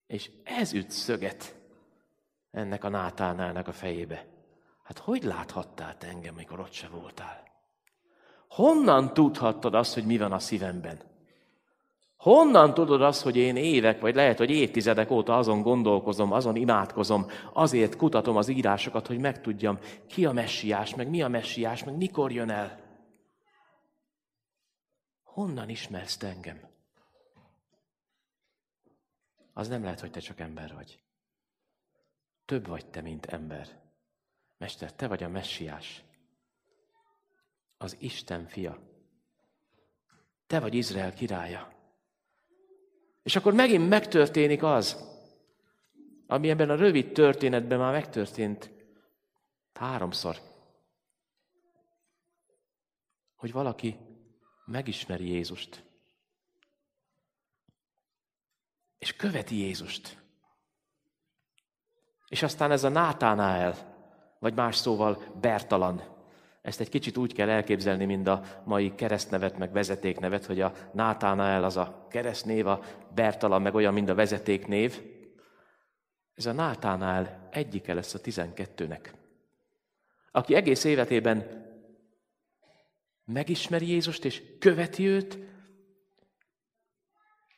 És 0.08 0.30
ez 0.44 0.74
üt 0.74 0.92
szöget 0.92 1.56
ennek 2.52 2.84
a 2.84 2.90
nátánálnak 2.90 3.68
a 3.68 3.72
fejébe. 3.74 4.26
Hát 4.84 4.98
hogy 4.98 5.24
láthattál 5.24 5.98
te 5.98 6.08
engem, 6.08 6.36
mikor 6.36 6.60
ott 6.60 6.72
se 6.72 6.88
voltál? 6.88 7.44
Honnan 8.48 9.14
tudhattad 9.14 9.74
azt, 9.74 9.94
hogy 9.94 10.06
mi 10.06 10.18
van 10.18 10.32
a 10.32 10.40
szívemben? 10.40 11.02
Honnan 12.18 12.74
tudod 12.74 13.02
azt, 13.02 13.22
hogy 13.24 13.36
én 13.36 13.56
évek, 13.56 14.02
vagy 14.02 14.16
lehet, 14.16 14.38
hogy 14.38 14.50
évtizedek 14.50 15.12
óta 15.12 15.38
azon 15.38 15.62
gondolkozom, 15.62 16.32
azon 16.32 16.56
imádkozom, 16.56 17.26
azért 17.54 17.96
kutatom 17.96 18.36
az 18.36 18.48
írásokat, 18.48 19.08
hogy 19.08 19.20
megtudjam, 19.20 19.80
ki 20.08 20.26
a 20.26 20.32
messiás, 20.32 20.96
meg 20.96 21.10
mi 21.10 21.22
a 21.22 21.28
messiás, 21.28 21.84
meg 21.84 21.98
mikor 21.98 22.32
jön 22.32 22.50
el? 22.50 22.87
Honnan 25.38 25.70
ismersz 25.70 26.18
te 26.18 26.28
engem? 26.28 26.68
Az 29.54 29.68
nem 29.68 29.84
lehet, 29.84 30.00
hogy 30.00 30.12
te 30.12 30.20
csak 30.20 30.40
ember 30.40 30.74
vagy. 30.74 31.04
Több 32.46 32.68
vagy 32.68 32.90
te, 32.90 33.02
mint 33.02 33.26
ember. 33.26 33.82
Mester, 34.58 34.94
te 34.94 35.08
vagy 35.08 35.24
a 35.24 35.30
messiás. 35.30 36.04
Az 37.78 37.98
Isten 38.00 38.48
fia. 38.48 38.80
Te 40.48 40.60
vagy 40.60 40.74
Izrael 40.74 41.14
királya. 41.14 41.74
És 43.24 43.36
akkor 43.36 43.54
megint 43.54 43.90
megtörténik 43.90 44.64
az, 44.64 45.08
ami 46.28 46.50
ebben 46.50 46.70
a 46.70 46.76
rövid 46.76 47.12
történetben 47.12 47.80
már 47.80 47.92
megtörtént 47.92 48.72
háromszor. 49.74 50.38
Hogy 53.36 53.52
valaki 53.52 54.07
megismeri 54.68 55.30
Jézust. 55.30 55.84
És 58.98 59.16
követi 59.16 59.56
Jézust. 59.56 60.18
És 62.28 62.44
aztán 62.44 62.72
ez 62.72 62.84
a 62.84 62.90
Nátánál, 62.90 63.76
vagy 64.40 64.54
más 64.54 64.76
szóval 64.76 65.24
Bertalan, 65.42 66.16
ezt 66.62 66.80
egy 66.80 66.90
kicsit 66.90 67.18
úgy 67.18 67.34
kell 67.34 67.50
elképzelni, 67.50 68.06
mint 68.06 68.28
a 68.28 68.42
mai 68.64 68.96
keresztnevet, 68.96 69.58
meg 69.58 69.72
vezetéknevet, 69.72 70.46
hogy 70.46 70.62
a 70.62 70.74
Nátánál 70.94 71.64
az 71.64 71.78
a 71.78 72.08
keresztnév, 72.10 72.68
a 72.68 72.84
Bertalan 73.16 73.62
meg 73.62 73.76
olyan, 73.76 73.94
mint 73.94 74.10
a 74.10 74.16
vezetéknév. 74.16 75.02
Ez 76.34 76.46
a 76.46 76.52
Nátánál 76.52 77.48
egyike 77.52 77.94
lesz 77.94 78.14
a 78.14 78.22
tizenkettőnek. 78.22 79.14
Aki 80.32 80.56
egész 80.56 80.84
életében 80.84 81.67
megismeri 83.28 83.88
Jézust, 83.88 84.26
és 84.26 84.44
követi 84.60 85.08
őt, 85.08 85.38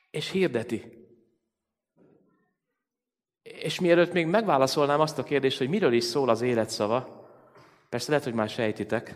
és 0.10 0.30
hirdeti. 0.30 1.08
És 3.42 3.80
mielőtt 3.80 4.14
még 4.14 4.26
megválaszolnám 4.26 5.00
azt 5.00 5.18
a 5.18 5.24
kérdést, 5.24 5.58
hogy 5.58 5.70
miről 5.70 5.94
is 5.94 6.04
szól 6.04 6.30
az 6.30 6.42
életszava, 6.42 7.28
persze 7.90 8.10
lehet, 8.10 8.26
hogy 8.26 8.34
már 8.34 8.50
sejtitek, 8.50 9.16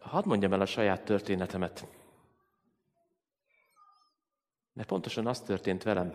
hadd 0.00 0.26
mondjam 0.26 0.52
el 0.52 0.60
a 0.60 0.66
saját 0.66 1.04
történetemet. 1.04 1.86
Mert 4.72 4.88
pontosan 4.88 5.26
az 5.26 5.40
történt 5.40 5.82
velem, 5.82 6.14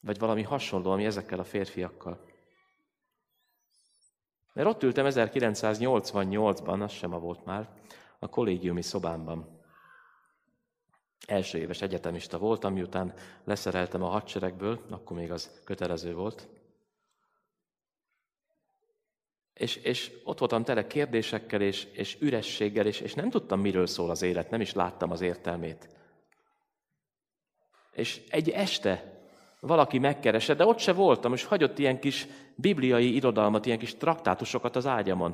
vagy 0.00 0.18
valami 0.18 0.42
hasonló, 0.42 0.90
ami 0.90 1.04
ezekkel 1.04 1.38
a 1.38 1.44
férfiakkal. 1.44 2.33
Mert 4.54 4.68
ott 4.68 4.82
ültem 4.82 5.06
1988-ban, 5.08 6.82
az 6.82 6.92
sem 6.92 7.14
a 7.14 7.18
volt 7.18 7.44
már, 7.44 7.68
a 8.18 8.28
kollégiumi 8.28 8.82
szobámban. 8.82 9.60
Első 11.26 11.58
éves 11.58 11.82
egyetemista 11.82 12.38
voltam, 12.38 12.72
miután 12.72 13.14
leszereltem 13.44 14.02
a 14.02 14.08
hadseregből, 14.08 14.80
akkor 14.90 15.16
még 15.16 15.32
az 15.32 15.60
kötelező 15.64 16.14
volt. 16.14 16.48
És, 19.54 19.76
és 19.76 20.12
ott 20.24 20.38
voltam 20.38 20.64
tele 20.64 20.86
kérdésekkel 20.86 21.60
és, 21.60 21.84
és 21.84 22.16
ürességgel, 22.20 22.86
és, 22.86 23.00
és 23.00 23.14
nem 23.14 23.30
tudtam, 23.30 23.60
miről 23.60 23.86
szól 23.86 24.10
az 24.10 24.22
élet, 24.22 24.50
nem 24.50 24.60
is 24.60 24.72
láttam 24.72 25.10
az 25.10 25.20
értelmét. 25.20 25.88
És 27.92 28.22
egy 28.30 28.50
este 28.50 29.13
valaki 29.66 29.98
megkeresett, 29.98 30.56
de 30.56 30.66
ott 30.66 30.78
se 30.78 30.92
voltam, 30.92 31.32
és 31.32 31.44
hagyott 31.44 31.78
ilyen 31.78 32.00
kis 32.00 32.26
bibliai 32.54 33.14
irodalmat, 33.14 33.66
ilyen 33.66 33.78
kis 33.78 33.94
traktátusokat 33.96 34.76
az 34.76 34.86
ágyamon. 34.86 35.32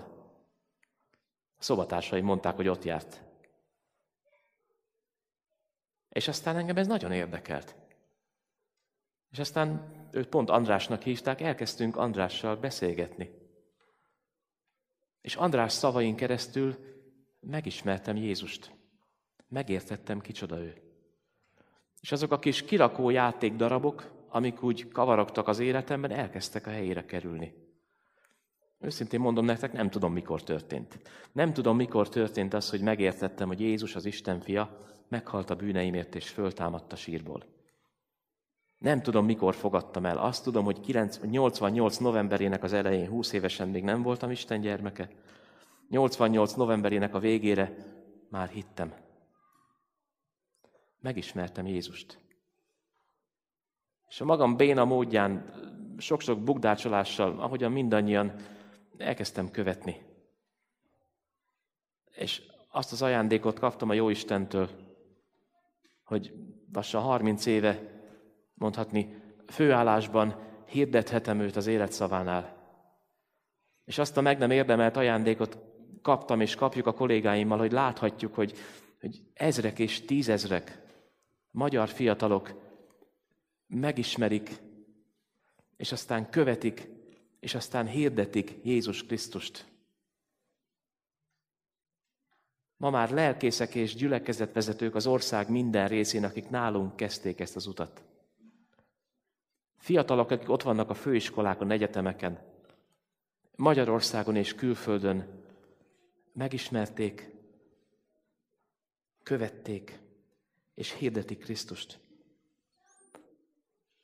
A 1.59 1.63
szobatársaim 1.63 2.25
mondták, 2.25 2.57
hogy 2.57 2.69
ott 2.69 2.85
járt. 2.85 3.23
És 6.09 6.29
aztán 6.29 6.57
engem 6.57 6.77
ez 6.77 6.87
nagyon 6.87 7.13
érdekelt. 7.13 7.75
És 9.31 9.39
aztán 9.39 9.93
őt 10.11 10.29
pont 10.29 10.51
Andrásnak 10.51 11.03
hívták, 11.03 11.41
elkezdtünk 11.41 11.97
Andrással 11.97 12.57
beszélgetni. 12.57 13.31
És 15.21 15.37
András 15.37 15.73
szavain 15.73 16.17
keresztül 16.17 16.77
megismertem 17.41 18.17
Jézust. 18.17 18.71
Megértettem, 19.49 20.21
kicsoda 20.21 20.59
ő. 20.59 20.83
És 22.01 22.13
azok 22.13 22.33
a 22.33 22.39
kis 22.39 22.65
kirakó 22.65 23.11
játékdarabok, 23.11 24.20
amik 24.31 24.63
úgy 24.63 24.89
kavarogtak 24.89 25.49
az 25.49 25.59
életemben, 25.59 26.11
elkezdtek 26.11 26.67
a 26.67 26.71
helyére 26.71 27.05
kerülni. 27.05 27.55
Őszintén 28.79 29.21
mondom 29.21 29.45
nektek, 29.45 29.73
nem 29.73 29.91
tudom, 29.91 30.13
mikor 30.13 30.43
történt. 30.43 30.99
Nem 31.33 31.53
tudom, 31.53 31.77
mikor 31.77 32.09
történt 32.09 32.55
az, 32.55 32.71
hogy 32.71 32.81
megértettem, 32.81 33.49
hogy 33.49 33.61
Jézus 33.61 33.95
az 33.95 34.05
Isten 34.05 34.41
fia, 34.41 34.87
meghalt 35.09 35.51
a 35.51 35.55
bűneimért 35.55 36.15
és 36.15 36.29
föltámadt 36.29 36.93
a 36.93 36.97
sírból. 36.97 37.45
Nem 38.79 39.03
tudom, 39.03 39.25
mikor 39.25 39.55
fogadtam 39.55 40.07
el. 40.07 40.19
Azt 40.19 40.45
tudom, 40.45 40.65
hogy 40.65 40.81
88 41.23 41.97
novemberének 41.97 42.63
az 42.63 42.73
elején, 42.73 43.09
20 43.09 43.33
évesen 43.33 43.69
még 43.69 43.83
nem 43.83 44.03
voltam 44.03 44.31
Isten 44.31 44.61
gyermeke. 44.61 45.09
88 45.89 46.53
novemberének 46.53 47.15
a 47.15 47.19
végére 47.19 47.75
már 48.29 48.49
hittem. 48.49 48.95
Megismertem 51.01 51.67
Jézust. 51.67 52.19
És 54.11 54.21
a 54.21 54.25
magam 54.25 54.57
béna 54.57 54.85
módján, 54.85 55.55
sok-sok 55.99 56.39
bugdácsolással, 56.39 57.41
ahogyan 57.41 57.73
mindannyian 57.73 58.35
elkezdtem 58.99 59.51
követni. 59.51 60.03
És 62.11 62.43
azt 62.69 62.93
az 62.93 63.03
ajándékot 63.03 63.59
kaptam 63.59 63.89
a 63.89 63.95
Jóistentől, 63.95 64.69
hogy 66.05 66.35
lassan 66.73 67.03
30 67.03 67.47
éve 67.47 67.81
mondhatni 68.55 69.23
főállásban 69.47 70.37
hirdethetem 70.67 71.41
őt 71.41 71.57
az 71.57 71.67
életszavánál. 71.67 72.57
És 73.85 73.99
azt 73.99 74.17
a 74.17 74.21
meg 74.21 74.39
nem 74.39 74.51
érdemelt 74.51 74.97
ajándékot 74.97 75.59
kaptam 76.03 76.41
és 76.41 76.55
kapjuk 76.55 76.87
a 76.87 76.95
kollégáimmal, 76.95 77.59
hogy 77.59 77.73
láthatjuk, 77.73 78.35
hogy, 78.35 78.53
hogy 79.01 79.23
ezrek 79.35 79.79
és 79.79 80.05
tízezrek 80.05 80.83
magyar 81.51 81.89
fiatalok 81.89 82.70
megismerik, 83.71 84.51
és 85.77 85.93
aztán 85.93 86.31
követik, 86.31 86.89
és 87.41 87.55
aztán 87.55 87.87
hirdetik 87.87 88.55
Jézus 88.63 89.07
Krisztust. 89.07 89.67
Ma 92.77 92.91
már 92.91 93.11
lelkészek 93.11 93.75
és 93.75 93.95
gyülekezetvezetők 93.95 94.95
az 94.95 95.07
ország 95.07 95.51
minden 95.51 95.89
részén, 95.89 96.25
akik 96.25 96.49
nálunk 96.49 96.97
kezdték 96.97 97.41
ezt 97.41 97.57
az 97.57 97.67
utat. 97.67 98.03
Fiatalok, 99.77 100.31
akik 100.31 100.49
ott 100.51 100.63
vannak 100.63 100.91
a 100.91 100.95
főiskolákon, 100.95 101.71
egyetemeken, 101.71 102.49
Magyarországon 103.57 104.37
és 104.37 104.55
külföldön 104.55 105.45
megismerték, 106.33 107.31
követték 109.23 109.99
és 110.75 110.95
hirdetik 110.95 111.39
Krisztust. 111.39 111.99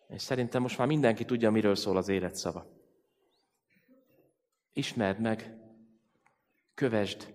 És 0.09 0.23
szerintem 0.23 0.62
most 0.62 0.79
már 0.79 0.87
mindenki 0.87 1.25
tudja, 1.25 1.51
miről 1.51 1.75
szól 1.75 1.97
az 1.97 2.09
életszava. 2.09 2.66
Ismerd 4.73 5.21
meg, 5.21 5.57
kövesd 6.75 7.35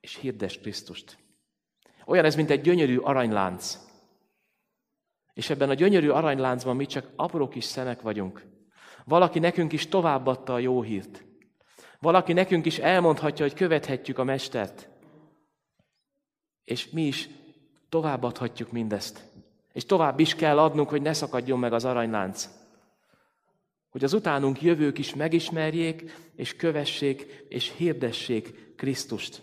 és 0.00 0.16
hirdesd 0.16 0.60
Krisztust. 0.60 1.18
Olyan 2.06 2.24
ez, 2.24 2.34
mint 2.34 2.50
egy 2.50 2.60
gyönyörű 2.60 2.96
aranylánc. 2.96 3.78
És 5.32 5.50
ebben 5.50 5.70
a 5.70 5.74
gyönyörű 5.74 6.08
aranyláncban 6.08 6.76
mi 6.76 6.86
csak 6.86 7.12
apró 7.16 7.48
kis 7.48 7.64
szemek 7.64 8.00
vagyunk. 8.00 8.46
Valaki 9.04 9.38
nekünk 9.38 9.72
is 9.72 9.88
továbbadta 9.88 10.54
a 10.54 10.58
jó 10.58 10.82
hírt. 10.82 11.24
Valaki 11.98 12.32
nekünk 12.32 12.66
is 12.66 12.78
elmondhatja, 12.78 13.44
hogy 13.44 13.54
követhetjük 13.54 14.18
a 14.18 14.24
Mestert. 14.24 14.88
És 16.64 16.90
mi 16.90 17.02
is 17.02 17.28
továbbadhatjuk 17.88 18.72
mindezt. 18.72 19.30
És 19.72 19.84
tovább 19.84 20.20
is 20.20 20.34
kell 20.34 20.58
adnunk, 20.58 20.88
hogy 20.88 21.02
ne 21.02 21.12
szakadjon 21.12 21.58
meg 21.58 21.72
az 21.72 21.84
aranylánc. 21.84 22.48
Hogy 23.90 24.04
az 24.04 24.12
utánunk 24.12 24.62
jövők 24.62 24.98
is 24.98 25.14
megismerjék, 25.14 26.12
és 26.34 26.56
kövessék, 26.56 27.44
és 27.48 27.74
hirdessék 27.76 28.74
Krisztust. 28.76 29.42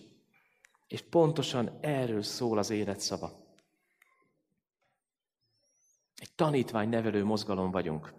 És 0.88 1.02
pontosan 1.02 1.78
erről 1.82 2.24
szól 2.24 2.58
az 2.58 2.70
életszava. 2.70 3.46
Egy 6.16 6.32
tanítvány 6.36 6.90
nevelő 6.90 7.24
mozgalom 7.24 7.72
vagyunk. 7.72 8.14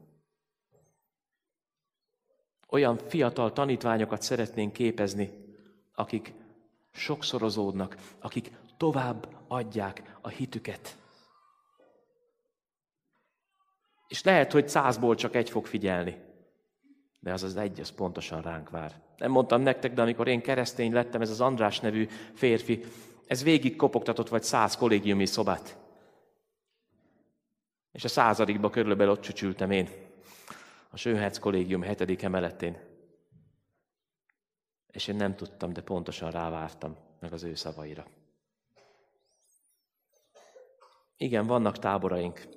Olyan 2.69 2.97
fiatal 2.97 3.53
tanítványokat 3.53 4.23
szeretnénk 4.23 4.73
képezni, 4.73 5.33
akik 5.95 6.33
sokszorozódnak, 6.91 7.97
akik 8.21 8.51
tovább 8.77 9.29
adják 9.49 10.17
a 10.21 10.29
hitüket. 10.29 10.97
És 14.09 14.23
lehet, 14.23 14.53
hogy 14.53 14.69
százból 14.69 15.15
csak 15.15 15.35
egy 15.35 15.51
fog 15.51 15.67
figyelni. 15.67 16.17
De 17.21 17.33
az 17.33 17.43
az 17.43 17.57
egy, 17.57 17.81
az 17.81 17.91
pontosan 17.91 18.43
ránk 18.43 18.71
vár. 18.71 19.01
Nem 19.17 19.31
mondtam 19.31 19.61
nektek, 19.61 19.93
de 19.93 20.03
amikor 20.03 20.29
én 20.29 20.41
keresztény 20.41 20.93
lettem, 20.93 21.21
ez 21.21 21.31
az 21.31 21.41
András 21.41 21.81
nevű 21.81 22.09
férfi, 22.35 22.85
ez 23.27 23.43
végig 23.43 23.77
kopogtatott 23.77 24.29
vagy 24.29 24.43
száz 24.43 24.77
kollégiumi 24.77 25.27
szobát. 25.27 25.77
És 27.93 28.05
a 28.05 28.09
századikba 28.09 28.71
körülbelül 28.71 29.13
ott 29.13 29.21
csücsültem 29.21 29.71
én 29.71 29.89
a 30.91 30.97
Sőherc 30.97 31.39
kollégium 31.39 31.83
hetedik 31.83 32.23
emeletén. 32.23 32.79
És 34.87 35.07
én 35.07 35.17
nem 35.17 35.37
tudtam, 35.37 35.73
de 35.73 35.81
pontosan 35.81 36.31
rávártam 36.31 36.97
meg 37.21 37.33
az 37.33 37.43
ő 37.43 37.55
szavaira. 37.55 38.07
Igen, 41.17 41.47
vannak 41.47 41.79
táboraink, 41.79 42.49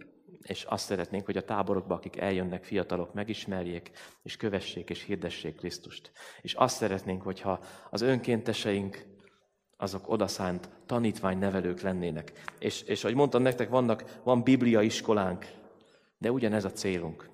és 0.43 0.63
azt 0.63 0.85
szeretnénk, 0.85 1.25
hogy 1.25 1.37
a 1.37 1.43
táborokba, 1.43 1.95
akik 1.95 2.17
eljönnek, 2.17 2.63
fiatalok, 2.63 3.13
megismerjék, 3.13 3.91
és 4.23 4.37
kövessék, 4.37 4.89
és 4.89 5.03
hirdessék 5.03 5.55
Krisztust. 5.55 6.11
És 6.41 6.53
azt 6.53 6.75
szeretnénk, 6.75 7.21
hogyha 7.21 7.59
az 7.89 8.01
önkénteseink, 8.01 9.05
azok 9.77 10.09
odaszánt 10.09 10.69
tanítványnevelők 10.85 11.81
lennének. 11.81 12.31
És, 12.59 12.81
és 12.81 13.03
ahogy 13.03 13.15
mondtam 13.15 13.41
nektek, 13.41 13.69
vannak, 13.69 14.19
van 14.23 14.43
biblia 14.43 14.81
iskolánk, 14.81 15.45
de 16.17 16.31
ugyanez 16.31 16.65
a 16.65 16.71
célunk 16.71 17.31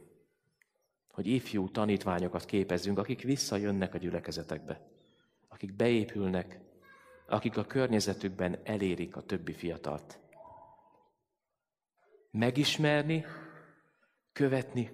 hogy 1.17 1.28
ifjú 1.28 1.70
tanítványokat 1.70 2.46
képezzünk, 2.46 2.98
akik 2.98 3.22
visszajönnek 3.22 3.93
a 3.93 3.98
gyülekezetekbe, 3.98 4.82
akik 5.48 5.76
beépülnek, 5.76 6.60
akik 7.28 7.58
a 7.58 7.65
környezetükben 7.65 8.58
elérik 8.63 9.15
a 9.15 9.22
többi 9.22 9.54
fiatalt. 9.54 10.20
Megismerni, 12.38 13.26
követni 14.32 14.91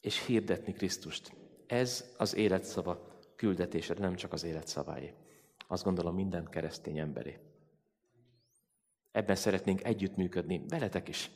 és 0.00 0.26
hirdetni 0.26 0.72
Krisztust. 0.72 1.32
Ez 1.66 2.14
az 2.16 2.34
életszava 2.34 3.18
küldetése, 3.36 3.94
nem 3.98 4.14
csak 4.14 4.32
az 4.32 4.44
életszaváé. 4.44 5.14
Azt 5.66 5.84
gondolom 5.84 6.14
minden 6.14 6.48
keresztény 6.50 6.98
emberé. 6.98 7.38
Ebben 9.12 9.36
szeretnénk 9.36 9.84
együttműködni, 9.84 10.64
veletek 10.68 11.08
is. 11.08 11.30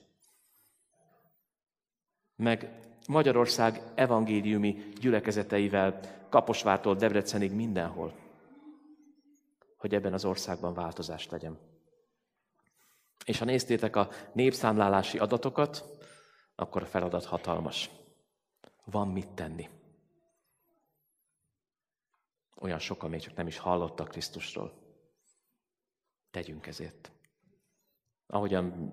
Meg 2.37 2.71
Magyarország 3.09 3.83
evangéliumi 3.95 4.89
gyülekezeteivel, 5.01 6.01
Kaposvártól 6.29 6.95
Debrecenig 6.95 7.53
mindenhol, 7.53 8.15
hogy 9.77 9.95
ebben 9.95 10.13
az 10.13 10.25
országban 10.25 10.75
változás 10.75 11.29
legyen. 11.29 11.59
És 13.29 13.39
ha 13.39 13.45
néztétek 13.45 13.97
a 13.97 14.09
népszámlálási 14.33 15.19
adatokat, 15.19 15.85
akkor 16.55 16.83
a 16.83 16.87
feladat 16.87 17.25
hatalmas. 17.25 17.91
Van 18.85 19.09
mit 19.09 19.29
tenni. 19.29 19.69
Olyan 22.61 22.79
sokan 22.79 23.11
még 23.11 23.21
csak 23.21 23.35
nem 23.35 23.47
is 23.47 23.59
hallottak 23.59 24.09
Krisztusról. 24.09 24.73
Tegyünk 26.31 26.67
ezért. 26.67 27.11
Ahogyan 28.27 28.93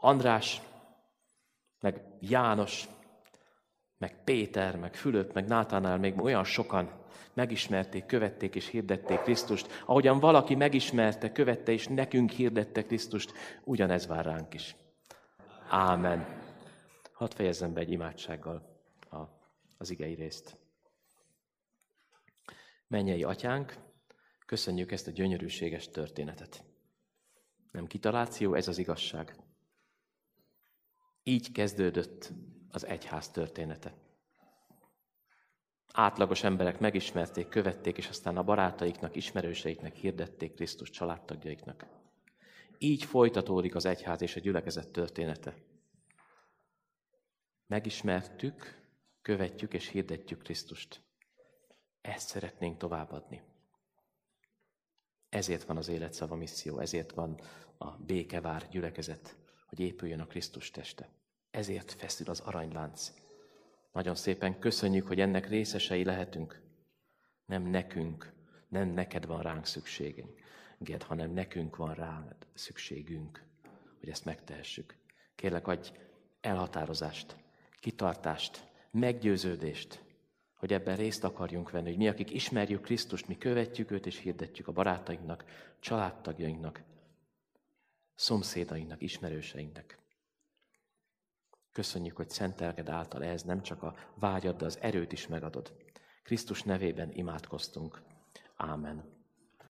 András 0.00 0.62
meg 1.80 2.02
János, 2.20 2.88
meg 4.04 4.24
Péter, 4.24 4.76
meg 4.76 4.94
Fülöp, 4.94 5.32
meg 5.32 5.46
Nátánál 5.46 5.98
még 5.98 6.20
olyan 6.20 6.44
sokan 6.44 6.90
megismerték, 7.34 8.06
követték 8.06 8.54
és 8.54 8.68
hirdették 8.68 9.20
Krisztust. 9.20 9.82
Ahogyan 9.86 10.20
valaki 10.20 10.54
megismerte, 10.54 11.32
követte 11.32 11.72
és 11.72 11.86
nekünk 11.86 12.30
hirdette 12.30 12.82
Krisztust, 12.82 13.32
ugyanez 13.64 14.06
vár 14.06 14.24
ránk 14.24 14.54
is. 14.54 14.76
Ámen. 15.68 16.42
Hadd 17.12 17.30
fejezzem 17.34 17.72
be 17.72 17.80
egy 17.80 17.90
imádsággal 17.90 18.80
a, 19.10 19.16
az 19.78 19.90
igei 19.90 20.14
részt. 20.14 20.56
Mennyei 22.86 23.22
atyánk, 23.22 23.76
köszönjük 24.46 24.92
ezt 24.92 25.06
a 25.06 25.10
gyönyörűséges 25.10 25.88
történetet. 25.88 26.64
Nem 27.70 27.86
kitaláció, 27.86 28.54
ez 28.54 28.68
az 28.68 28.78
igazság. 28.78 29.36
Így 31.22 31.52
kezdődött 31.52 32.32
az 32.74 32.86
egyház 32.86 33.28
története. 33.28 33.94
Átlagos 35.92 36.42
emberek 36.42 36.78
megismerték, 36.78 37.48
követték, 37.48 37.96
és 37.96 38.08
aztán 38.08 38.36
a 38.36 38.42
barátaiknak, 38.42 39.16
ismerőseiknek 39.16 39.94
hirdették 39.94 40.54
Krisztus 40.54 40.90
családtagjaiknak. 40.90 41.86
Így 42.78 43.04
folytatódik 43.04 43.74
az 43.74 43.84
egyház 43.84 44.22
és 44.22 44.36
a 44.36 44.40
gyülekezet 44.40 44.88
története. 44.88 45.54
Megismertük, 47.66 48.82
követjük 49.22 49.74
és 49.74 49.88
hirdetjük 49.88 50.42
Krisztust. 50.42 51.00
Ezt 52.00 52.28
szeretnénk 52.28 52.78
továbbadni. 52.78 53.42
Ezért 55.28 55.64
van 55.64 55.76
az 55.76 55.88
életszava 55.88 56.34
misszió, 56.34 56.78
ezért 56.78 57.12
van 57.12 57.40
a 57.78 57.90
békevár 57.90 58.68
gyülekezet 58.68 59.36
hogy 59.74 59.84
épüljön 59.84 60.20
a 60.20 60.26
Krisztus 60.26 60.70
teste. 60.70 61.08
Ezért 61.54 61.92
feszül 61.92 62.30
az 62.30 62.40
aranylánc. 62.40 63.12
Nagyon 63.92 64.14
szépen 64.14 64.58
köszönjük, 64.58 65.06
hogy 65.06 65.20
ennek 65.20 65.48
részesei 65.48 66.04
lehetünk. 66.04 66.60
Nem 67.46 67.62
nekünk 67.62 68.32
Nem 68.68 68.88
neked 68.88 69.26
van 69.26 69.42
ránk 69.42 69.66
szükségünk, 69.66 70.40
hanem 71.00 71.30
nekünk 71.30 71.76
van 71.76 71.94
rá 71.94 72.36
szükségünk, 72.54 73.44
hogy 74.00 74.08
ezt 74.08 74.24
megtehessük. 74.24 74.96
Kérlek, 75.34 75.66
adj 75.66 75.90
elhatározást, 76.40 77.36
kitartást, 77.80 78.70
meggyőződést, 78.90 80.04
hogy 80.54 80.72
ebben 80.72 80.96
részt 80.96 81.24
akarjunk 81.24 81.70
venni, 81.70 81.88
hogy 81.88 81.98
mi, 81.98 82.08
akik 82.08 82.30
ismerjük 82.30 82.82
Krisztust, 82.82 83.28
mi 83.28 83.38
követjük 83.38 83.90
őt 83.90 84.06
és 84.06 84.18
hirdetjük 84.18 84.68
a 84.68 84.72
barátainknak, 84.72 85.44
családtagjainknak, 85.80 86.82
szomszédainknak, 88.14 89.02
ismerőseinknek. 89.02 90.03
Köszönjük, 91.74 92.16
hogy 92.16 92.30
szent 92.30 92.60
elked 92.60 92.88
által 92.88 93.24
ez 93.24 93.42
nem 93.42 93.62
csak 93.62 93.82
a 93.82 93.94
vágyad, 94.14 94.56
de 94.56 94.64
az 94.64 94.78
erőt 94.80 95.12
is 95.12 95.26
megadod. 95.26 95.72
Krisztus 96.22 96.62
nevében 96.62 97.10
imádkoztunk. 97.12 98.02
Ámen. 98.56 99.13